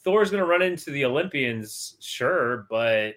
[0.00, 3.14] Thor's going to run into the Olympians, sure, but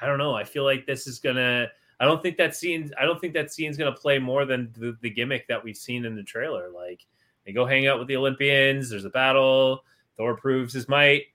[0.00, 0.34] I don't know.
[0.34, 1.68] I feel like this is going to.
[2.00, 2.92] I don't think that scene.
[3.00, 5.76] I don't think that scene's going to play more than the, the gimmick that we've
[5.76, 6.70] seen in the trailer.
[6.70, 7.04] Like
[7.44, 8.90] they go hang out with the Olympians.
[8.90, 9.84] There's a battle.
[10.16, 11.26] Thor proves his might,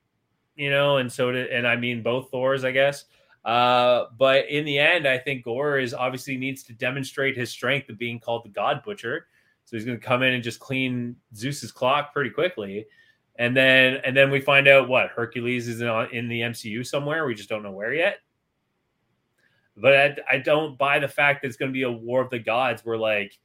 [0.55, 3.05] you know, and so did, and I mean both Thors, I guess.
[3.45, 7.89] Uh, but in the end, I think Gorr is obviously needs to demonstrate his strength
[7.89, 9.27] of being called the God Butcher.
[9.65, 12.85] So he's going to come in and just clean Zeus's clock pretty quickly.
[13.37, 17.25] And then and then we find out what Hercules is in, in the MCU somewhere.
[17.25, 18.19] We just don't know where yet.
[19.75, 22.29] But I, I don't buy the fact that it's going to be a war of
[22.29, 22.85] the gods.
[22.85, 23.39] Where like,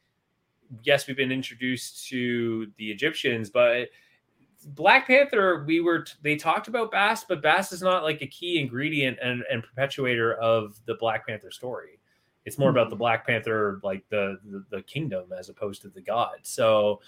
[0.83, 3.89] yes, we've been introduced to the Egyptians, but
[4.65, 8.61] Black Panther, we were they talked about Bast, but Bast is not like a key
[8.61, 12.01] ingredient and, and perpetuator of the Black Panther story.
[12.45, 12.79] It's more mm-hmm.
[12.79, 16.39] about the Black Panther, like the, the, the kingdom, as opposed to the god.
[16.43, 17.01] So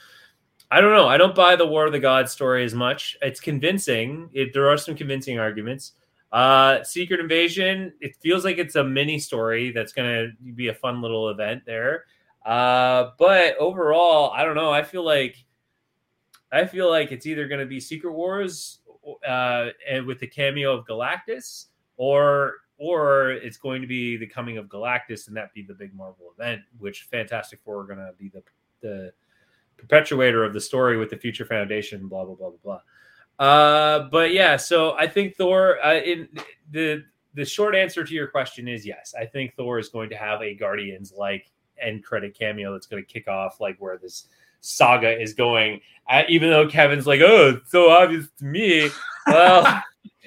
[0.70, 1.08] I don't know.
[1.08, 3.16] I don't buy the War of the Gods story as much.
[3.22, 4.30] It's convincing.
[4.32, 5.92] It, there are some convincing arguments.
[6.30, 7.92] Uh, Secret Invasion.
[8.00, 11.62] It feels like it's a mini story that's going to be a fun little event
[11.66, 12.04] there.
[12.46, 14.70] Uh, but overall, I don't know.
[14.72, 15.44] I feel like
[16.52, 18.80] I feel like it's either going to be Secret Wars
[19.26, 24.56] uh, and with the cameo of Galactus, or or it's going to be the coming
[24.58, 28.12] of Galactus, and that be the big Marvel event, which Fantastic Four are going to
[28.18, 28.42] be the
[28.80, 29.12] the
[29.76, 32.80] perpetuator of the story with the Future Foundation, blah blah blah blah
[33.38, 33.46] blah.
[33.46, 35.78] Uh, but yeah, so I think Thor.
[35.84, 36.28] Uh, in
[36.70, 39.14] the the short answer to your question is yes.
[39.18, 43.02] I think Thor is going to have a Guardians like end credit cameo that's going
[43.02, 44.26] to kick off like where this
[44.60, 45.80] saga is going.
[46.08, 48.90] Uh, even though Kevin's like, oh, it's so obvious to me.
[49.26, 49.82] Well,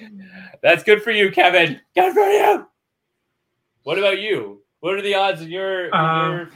[0.61, 1.79] that's good for you, Kevin.
[1.95, 2.67] Good for you.
[3.83, 4.61] What about you?
[4.79, 6.49] What are the odds in your, in um, your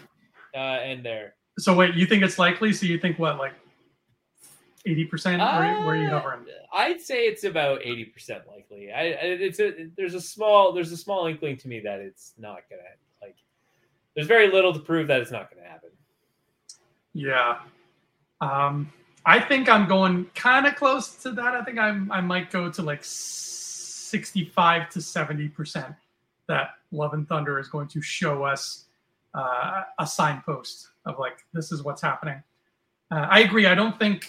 [0.56, 1.36] uh, end there?
[1.60, 2.72] So wait, you think it's likely?
[2.72, 3.54] So you think what, like
[4.86, 5.42] eighty percent?
[5.42, 6.46] Where, where are you uh, hovering?
[6.74, 8.92] I'd say it's about eighty percent likely.
[8.92, 12.60] I, it's a there's a small there's a small inkling to me that it's not
[12.70, 12.84] gonna
[13.22, 13.36] like.
[14.16, 15.87] There's very little to prove that it's not gonna happen.
[17.14, 17.60] Yeah,
[18.42, 18.92] um,
[19.26, 21.54] I think I'm going kind of close to that.
[21.54, 25.94] I think I'm I might go to like sixty-five to seventy percent
[26.48, 28.86] that Love and Thunder is going to show us
[29.34, 32.42] uh, a signpost of like this is what's happening.
[33.12, 33.66] Uh, I agree.
[33.66, 34.28] I don't think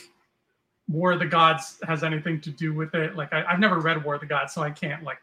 [0.88, 3.16] War of the Gods has anything to do with it.
[3.16, 5.18] Like I, have never read War of the Gods, so I can't like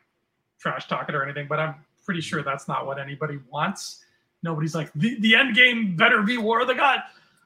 [0.59, 1.47] trash talk it or anything.
[1.47, 1.75] But I'm
[2.05, 4.03] pretty sure that's not what anybody wants.
[4.43, 6.99] Nobody's like the, the end game better be War of the God.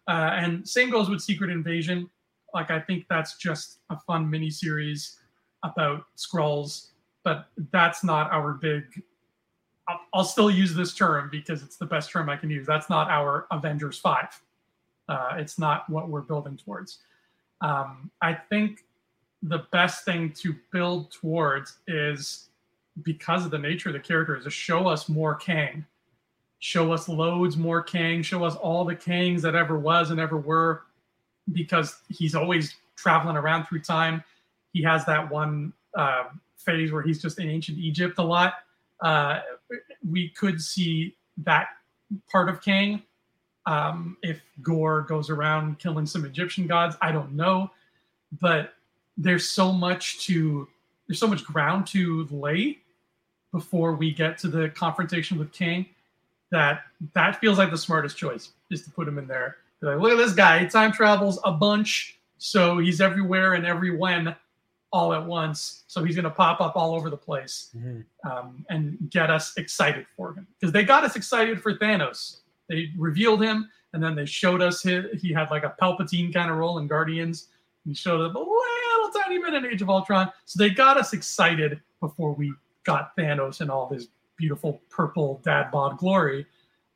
[0.09, 2.09] Uh, and same goes with Secret Invasion.
[2.53, 5.19] Like I think that's just a fun mini series
[5.63, 6.87] about Skrulls,
[7.23, 9.03] but that's not our big
[10.13, 12.67] I'll, still use this term because it's the best term I can use.
[12.67, 14.41] That's not our Avengers 5.
[15.07, 16.99] Uh, it's not what we're building towards.
[17.61, 18.85] Um, I think
[19.41, 22.49] the best thing to build towards is
[23.01, 25.85] because of the nature of the characters to show us more Kang,
[26.59, 30.37] show us loads more Kang, show us all the Kangs that ever was and ever
[30.37, 30.83] were,
[31.51, 34.23] because he's always traveling around through time.
[34.73, 36.25] He has that one uh,
[36.57, 38.55] phase where he's just in ancient Egypt a lot.
[39.01, 39.39] Uh,
[40.07, 41.69] we could see that
[42.29, 43.01] part of Kang.
[43.65, 47.71] Um, if Gorr goes around killing some Egyptian gods, I don't know,
[48.41, 48.73] but
[49.17, 50.67] there's so much to
[51.07, 52.79] there's so much ground to lay
[53.51, 55.85] before we get to the confrontation with Kang
[56.51, 56.81] that
[57.13, 59.57] that feels like the smartest choice is to put him in there.
[59.81, 63.95] Like, look at this guy, he time travels a bunch, so he's everywhere and every
[63.95, 64.35] when
[64.91, 65.83] all at once.
[65.87, 68.29] So he's going to pop up all over the place mm-hmm.
[68.29, 72.39] um, and get us excited for him because they got us excited for Thanos.
[72.67, 76.49] They revealed him and then they showed us his, he had like a Palpatine kind
[76.51, 77.47] of role in Guardians.
[77.85, 80.31] He showed up a little tiny bit in Age of Ultron.
[80.45, 84.09] So they got us excited before we got Thanos and all his
[84.39, 86.47] beautiful purple dad bod glory.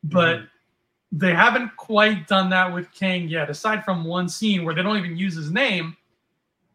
[0.04, 1.18] But mm-hmm.
[1.20, 4.98] they haven't quite done that with Kang yet, aside from one scene where they don't
[4.98, 5.96] even use his name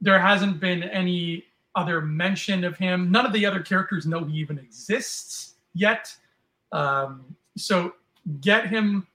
[0.01, 1.45] there hasn't been any
[1.75, 3.11] other mention of him.
[3.11, 6.14] None of the other characters know he even exists yet.
[6.73, 7.95] Um, so
[8.41, 9.07] get him,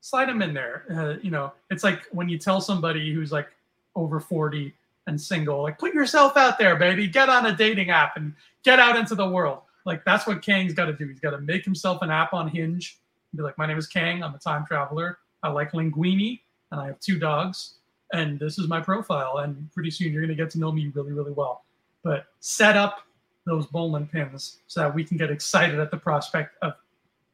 [0.00, 0.84] slide him in there.
[0.90, 3.48] Uh, you know, it's like when you tell somebody who's like
[3.94, 4.72] over 40
[5.06, 7.06] and single, like put yourself out there, baby.
[7.06, 9.60] Get on a dating app and get out into the world.
[9.88, 11.08] Like that's what Kang's got to do.
[11.08, 13.00] He's got to make himself an app on Hinge.
[13.32, 14.22] And be like, my name is Kang.
[14.22, 15.18] I'm a time traveler.
[15.42, 17.78] I like linguini, and I have two dogs
[18.12, 19.38] and this is my profile.
[19.38, 21.64] And pretty soon you're going to get to know me really, really well.
[22.02, 23.02] But set up
[23.44, 26.74] those bowling pins so that we can get excited at the prospect of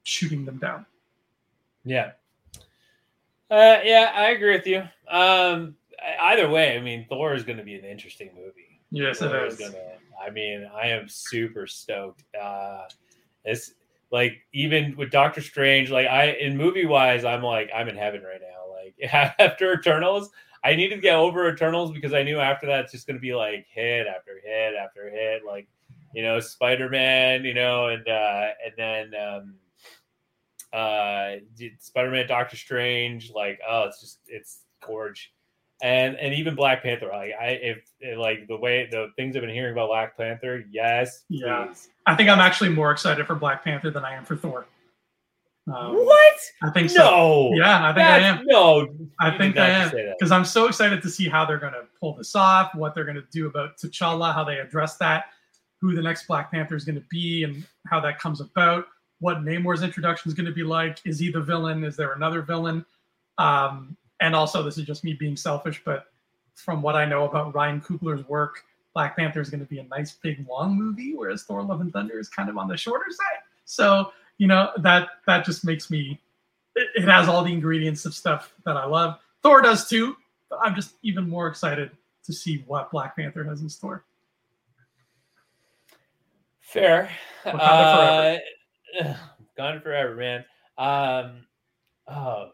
[0.05, 0.87] shooting them down.
[1.85, 2.13] Yeah.
[3.51, 4.83] Uh, yeah, I agree with you.
[5.09, 5.77] Um,
[6.21, 8.74] either way, I mean, Thor is going to be an interesting movie.
[8.95, 9.57] Yes, it is.
[9.57, 9.74] Gonna,
[10.24, 12.22] I mean, I am super stoked.
[12.40, 12.82] Uh,
[13.45, 13.74] it's
[14.12, 18.22] like even with Doctor Strange, like I in movie wise, I'm like I'm in heaven
[18.22, 18.72] right now.
[18.72, 20.30] Like after Eternals,
[20.62, 23.34] I needed to get over Eternals because I knew after that it's just gonna be
[23.34, 25.66] like hit after hit after hit, like
[26.14, 29.55] you know Spider Man, you know, and uh, and then um,
[30.72, 31.32] uh,
[31.80, 35.32] Spider Man, Doctor Strange, like oh, it's just it's gorge
[35.83, 37.09] and and even Black Panther.
[37.09, 40.64] Like I if, if, like the way the things I've been hearing about Black Panther,
[40.70, 41.66] yes, yeah.
[41.66, 41.89] Please.
[42.07, 44.66] I think I'm actually more excited for Black Panther than I am for Thor.
[45.66, 46.35] Um, what?
[46.62, 46.99] I think so.
[46.99, 47.51] No.
[47.55, 48.43] Yeah, I think I am.
[48.45, 48.89] No,
[49.20, 52.14] I think I am because I'm so excited to see how they're going to pull
[52.14, 55.27] this off, what they're going to do about T'Challa, how they address that,
[55.81, 58.87] who the next Black Panther is going to be, and how that comes about.
[59.20, 60.99] What Namor's introduction is going to be like?
[61.07, 61.83] Is he the villain?
[61.83, 62.85] Is there another villain?
[63.39, 66.07] Um, and also this is just me being selfish, but
[66.55, 68.64] from what I know about Ryan Coogler's work,
[68.95, 71.93] Black Panther is going to be a nice big long movie, whereas Thor: Love and
[71.93, 73.43] Thunder is kind of on the shorter side.
[73.66, 76.18] So you know that that just makes me.
[76.75, 79.18] It, it has all the ingredients of stuff that I love.
[79.43, 80.16] Thor does too.
[80.49, 81.91] But I'm just even more excited
[82.25, 84.05] to see what Black Panther has in store.
[86.61, 87.11] Fair.
[87.45, 88.39] Uh,
[88.95, 89.18] forever.
[89.57, 90.45] gone forever, man.
[90.79, 91.47] Um,
[92.09, 92.51] oh,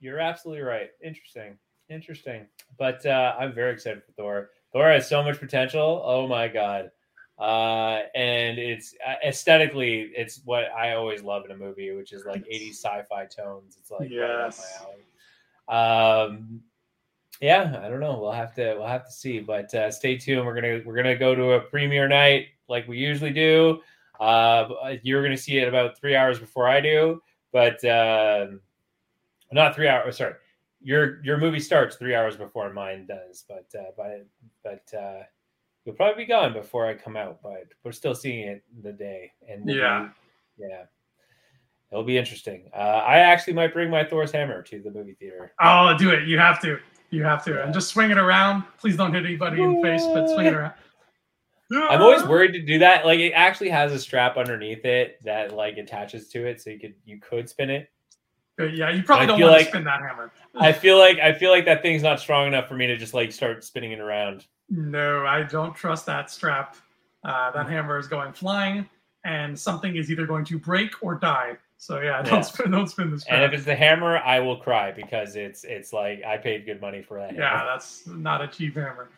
[0.00, 0.90] you're absolutely right.
[1.02, 1.58] Interesting.
[1.88, 2.46] Interesting.
[2.78, 4.50] But uh, I'm very excited for Thor.
[4.72, 6.02] Thor has so much potential.
[6.04, 6.90] Oh my god.
[7.38, 12.24] Uh, and it's uh, aesthetically, it's what I always love in a movie, which is
[12.24, 13.76] like 80s sci-fi tones.
[13.80, 14.82] It's like yes.
[15.68, 16.60] Right um,
[17.40, 18.18] yeah, I don't know.
[18.20, 19.38] We'll have to we'll have to see.
[19.38, 20.44] But uh, stay tuned.
[20.44, 23.80] We're gonna we're gonna go to a premiere night like we usually do.
[24.18, 24.68] Uh,
[25.02, 27.22] you're gonna see it about three hours before I do,
[27.52, 27.82] but.
[27.84, 28.48] Uh,
[29.52, 30.18] not three hours.
[30.18, 30.34] Sorry,
[30.80, 34.26] your your movie starts three hours before mine does, but uh, but
[34.62, 35.22] but uh,
[35.84, 37.40] you'll probably be gone before I come out.
[37.42, 40.08] But we're still seeing it the day, and we'll yeah,
[40.58, 40.84] be, yeah,
[41.90, 42.70] it'll be interesting.
[42.74, 45.52] Uh, I actually might bring my Thor's hammer to the movie theater.
[45.60, 46.28] Oh, do it!
[46.28, 46.78] You have to,
[47.10, 47.64] you have to, yeah.
[47.64, 48.64] and just swing it around.
[48.78, 50.74] Please don't hit anybody in the face, but swing it around.
[51.70, 53.04] I'm always worried to do that.
[53.04, 56.78] Like it actually has a strap underneath it that like attaches to it, so you
[56.78, 57.90] could you could spin it.
[58.58, 60.32] Yeah, you probably don't want like, to spin that hammer.
[60.56, 63.14] I feel like I feel like that thing's not strong enough for me to just
[63.14, 64.46] like start spinning it around.
[64.68, 66.76] No, I don't trust that strap.
[67.24, 68.88] Uh, that hammer is going flying,
[69.24, 71.56] and something is either going to break or die.
[71.76, 72.40] So yeah, don't yeah.
[72.40, 73.36] spin, don't spin the strap.
[73.36, 76.80] And if it's the hammer, I will cry because it's it's like I paid good
[76.80, 77.34] money for that.
[77.34, 79.08] Yeah, that's not a cheap hammer.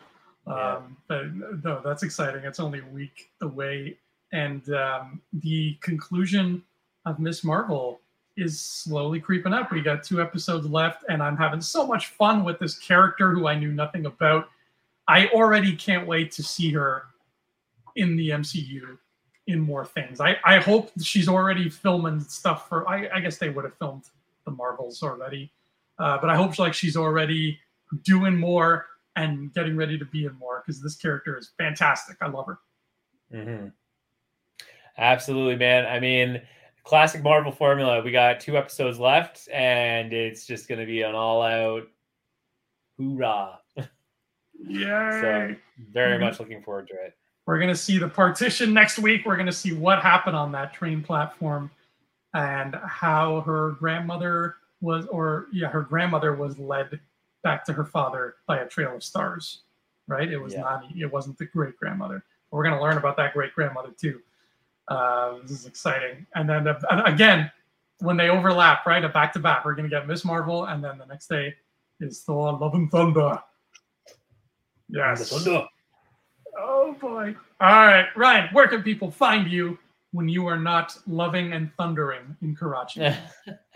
[0.47, 0.75] Yeah.
[0.75, 1.33] Um, but
[1.63, 2.43] no, that's exciting.
[2.43, 3.97] It's only a week away,
[4.31, 6.63] and um, the conclusion
[7.05, 8.00] of Miss Marvel
[8.37, 9.71] is slowly creeping up.
[9.71, 13.47] We got two episodes left, and I'm having so much fun with this character who
[13.47, 14.49] I knew nothing about.
[15.07, 17.03] I already can't wait to see her
[17.95, 18.97] in the MCU
[19.47, 20.21] in more things.
[20.21, 22.87] I, I hope she's already filming stuff for.
[22.87, 24.03] I, I guess they would have filmed
[24.45, 25.51] the Marvels already,
[25.99, 27.59] uh, but I hope like she's already
[28.03, 32.17] doing more and getting ready to be in more because this character is fantastic.
[32.21, 32.59] I love her.
[33.33, 33.67] Mm-hmm.
[34.97, 35.85] Absolutely, man.
[35.85, 36.41] I mean
[36.83, 38.01] classic Marvel formula.
[38.01, 41.87] We got two episodes left, and it's just going to be an all-out
[42.97, 43.59] hoorah!
[44.63, 45.21] Yeah.
[45.21, 45.55] So
[45.91, 46.23] very mm-hmm.
[46.23, 47.15] much looking forward to it.
[47.45, 49.25] We're going to see the partition next week.
[49.25, 51.71] We're going to see what happened on that train platform,
[52.33, 56.99] and how her grandmother was, or yeah, her grandmother was led
[57.43, 59.61] back to her father by a trail of stars.
[60.07, 60.29] Right?
[60.29, 60.61] It was yeah.
[60.61, 60.83] not.
[60.95, 62.23] It wasn't the great grandmother.
[62.51, 64.19] We're going to learn about that great grandmother too.
[64.87, 66.25] Uh, this is exciting.
[66.35, 67.51] And then uh, again,
[67.99, 70.83] when they overlap, right, a back to back, we're going to get Miss Marvel, and
[70.83, 71.55] then the next day
[71.99, 73.39] is Thor: Love and Thunder.
[74.89, 75.29] Yes.
[75.29, 75.65] Thunder.
[76.57, 77.35] Oh boy!
[77.61, 79.77] All right, Ryan, where can people find you
[80.11, 83.01] when you are not loving and thundering in Karachi?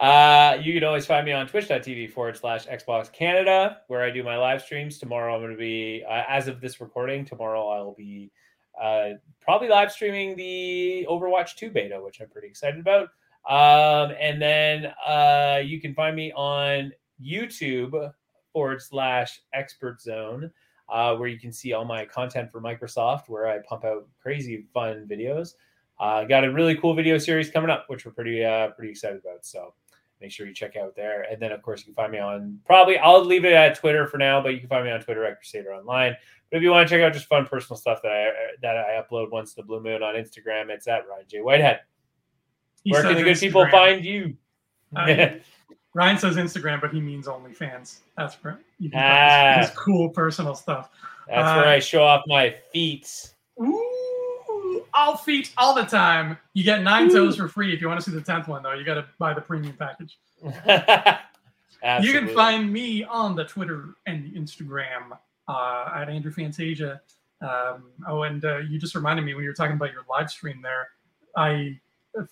[0.00, 4.24] uh, you can always find me on twitch.tv forward slash Xbox Canada, where I do
[4.24, 4.98] my live streams.
[4.98, 8.32] Tomorrow I'm going to be, uh, as of this recording, tomorrow I'll be
[8.80, 9.10] uh,
[9.40, 13.08] probably live streaming the Overwatch 2 beta, which I'm pretty excited about.
[13.48, 18.12] Um, and then uh, you can find me on YouTube
[18.52, 20.50] forward slash expert zone,
[20.88, 24.66] uh, where you can see all my content for Microsoft, where I pump out crazy
[24.72, 25.54] fun videos.
[26.00, 29.20] Uh, got a really cool video series coming up, which we're pretty uh, pretty excited
[29.24, 29.44] about.
[29.44, 29.74] So
[30.20, 31.22] make sure you check out there.
[31.30, 34.06] And then, of course, you can find me on probably I'll leave it at Twitter
[34.06, 36.14] for now, but you can find me on Twitter at Crusader Online.
[36.50, 38.30] But if you want to check out just fun personal stuff that I
[38.62, 41.80] that I upload once in the blue moon on Instagram, it's at Ryan J Whitehead.
[42.84, 43.40] He Where can the good Instagram.
[43.40, 44.36] people find you?
[44.94, 45.28] Uh,
[45.94, 47.98] Ryan says Instagram, but he means OnlyFans.
[48.16, 50.90] That's where you can ah, his, his cool personal stuff.
[51.28, 53.34] That's uh, where I show off my feet.
[53.62, 53.93] Ooh,
[54.94, 56.38] all feet all the time.
[56.52, 57.74] You get nine toes for free.
[57.74, 59.76] If you want to see the tenth one, though, you got to buy the premium
[59.76, 60.18] package.
[62.02, 65.18] you can find me on the Twitter and the Instagram
[65.48, 67.00] uh, at Andrew Fantasia.
[67.40, 70.30] Um, oh, and uh, you just reminded me when you were talking about your live
[70.30, 70.88] stream there.
[71.36, 71.78] I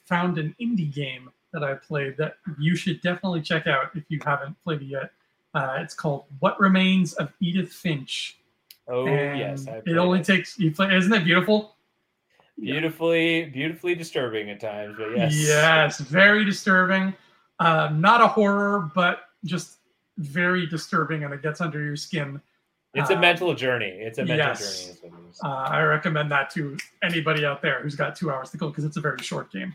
[0.04, 4.18] found an indie game that I played that you should definitely check out if you
[4.24, 5.10] haven't played it yet.
[5.54, 8.38] Uh, it's called What Remains of Edith Finch.
[8.88, 10.94] Oh And yes, I it only played takes you play.
[10.96, 11.76] Isn't it beautiful?
[12.61, 17.14] Beautifully, beautifully disturbing at times, but yes, Yes, very disturbing.
[17.59, 19.78] Uh, not a horror, but just
[20.18, 22.40] very disturbing, and it gets under your skin.
[22.94, 23.86] it's a Uh, mental journey.
[23.88, 24.59] It's a mental yes.
[24.84, 24.92] journey.
[24.92, 25.40] is what it is.
[25.42, 28.84] Uh, I recommend that to anybody out there who's got two hours to kill because
[28.84, 29.74] it's a very short game.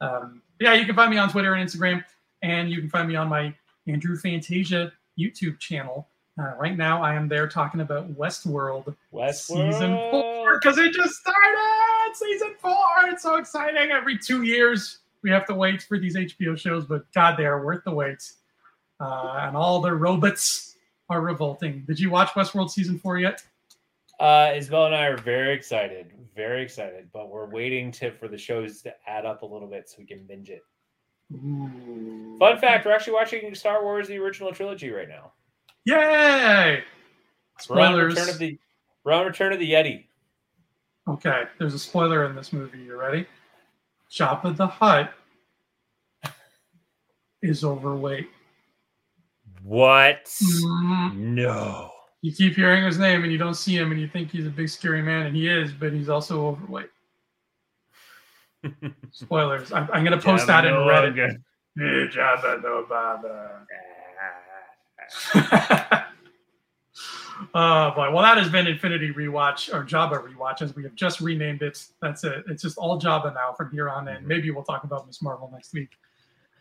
[0.00, 2.04] Um, yeah, you can find me on Twitter and Instagram,
[2.42, 3.54] and you can find me on my
[3.86, 6.08] Andrew Fantasia YouTube channel.
[6.38, 9.72] Uh, right now, I am there talking about Westworld Westworld.
[9.72, 11.87] season four because it just started.
[12.14, 12.74] Season four.
[13.04, 13.90] It's so exciting.
[13.90, 17.64] Every two years, we have to wait for these HBO shows, but God, they are
[17.64, 18.32] worth the wait.
[19.00, 20.76] Uh, and all the robots
[21.08, 21.84] are revolting.
[21.86, 23.42] Did you watch Westworld season four yet?
[24.20, 28.38] Uh, Isabel and I are very excited, very excited, but we're waiting to for the
[28.38, 30.64] shows to add up a little bit so we can binge it.
[31.32, 32.36] Ooh.
[32.38, 35.32] Fun fact: We're actually watching Star Wars: The Original Trilogy right now.
[35.84, 36.82] Yay!
[37.68, 38.58] We're on Return of the
[39.04, 40.07] we're on Return of the Yeti.
[41.08, 42.78] Okay, there's a spoiler in this movie.
[42.80, 43.26] You ready?
[44.10, 45.12] Jabba the Hutt
[47.42, 48.28] is overweight.
[49.62, 50.24] What?
[50.26, 51.14] Mhm.
[51.16, 51.90] No.
[52.20, 54.50] You keep hearing his name and you don't see him and you think he's a
[54.50, 56.90] big scary man and he is, but he's also overweight.
[59.12, 59.72] Spoilers.
[59.72, 61.38] I'm, I'm gonna post that in Reddit.
[61.76, 63.66] Yeah, Jabba the Baba.
[67.54, 68.10] Oh boy.
[68.12, 71.84] Well, that has been Infinity Rewatch or Jabba Rewatch, as we have just renamed it.
[72.02, 72.44] That's it.
[72.48, 74.26] It's just all Jabba now from here on in.
[74.26, 75.90] Maybe we'll talk about Miss Marvel next week.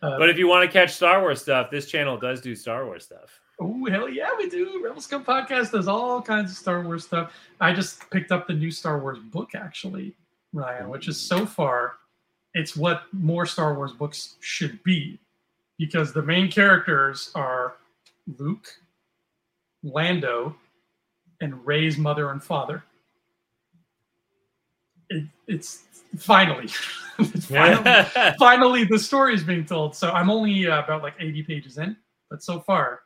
[0.01, 2.85] Uh, But if you want to catch Star Wars stuff, this channel does do Star
[2.85, 3.39] Wars stuff.
[3.59, 4.81] oh hell yeah, we do.
[4.83, 7.33] Rebel Scum Podcast does all kinds of Star Wars stuff.
[7.59, 10.15] I just picked up the new Star Wars book actually,
[10.53, 11.93] Ryan, which is so far,
[12.53, 15.19] it's what more Star Wars books should be,
[15.79, 17.73] because the main characters are
[18.37, 18.67] Luke,
[19.83, 20.55] Lando,
[21.41, 22.83] and Rey's mother and father.
[25.09, 25.83] It, it's
[26.17, 26.65] finally,
[27.19, 29.95] it's finally, finally the story is being told.
[29.95, 31.95] So I'm only uh, about like 80 pages in,
[32.29, 33.01] but so far,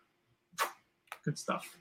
[1.23, 1.77] good stuff.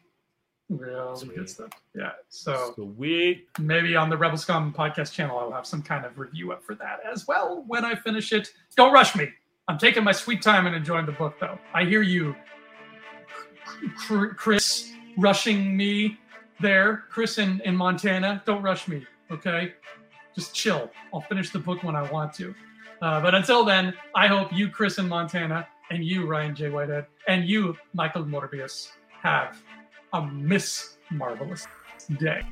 [0.69, 1.35] Real Sweet.
[1.35, 1.71] good stuff.
[1.97, 2.13] Yeah.
[2.29, 3.49] So Sweet.
[3.59, 6.77] maybe on the Rebel Scum podcast channel, I'll have some kind of review up for
[6.77, 8.49] that as well when I finish it.
[8.77, 9.29] Don't rush me.
[9.67, 11.59] I'm taking my sweet time and enjoying the book, though.
[11.75, 12.37] I hear you,
[14.37, 16.19] Chris, rushing me
[16.61, 17.05] there.
[17.11, 19.75] Chris in, in Montana, don't rush me, okay?
[20.35, 20.91] Just chill.
[21.13, 22.55] I'll finish the book when I want to.
[23.03, 26.69] Uh, but until then, I hope you, Chris in Montana, and you, Ryan J.
[26.69, 28.91] Whitehead, and you, Michael Morbius,
[29.23, 29.63] have
[30.13, 31.67] a miss marvelous
[32.19, 32.43] day.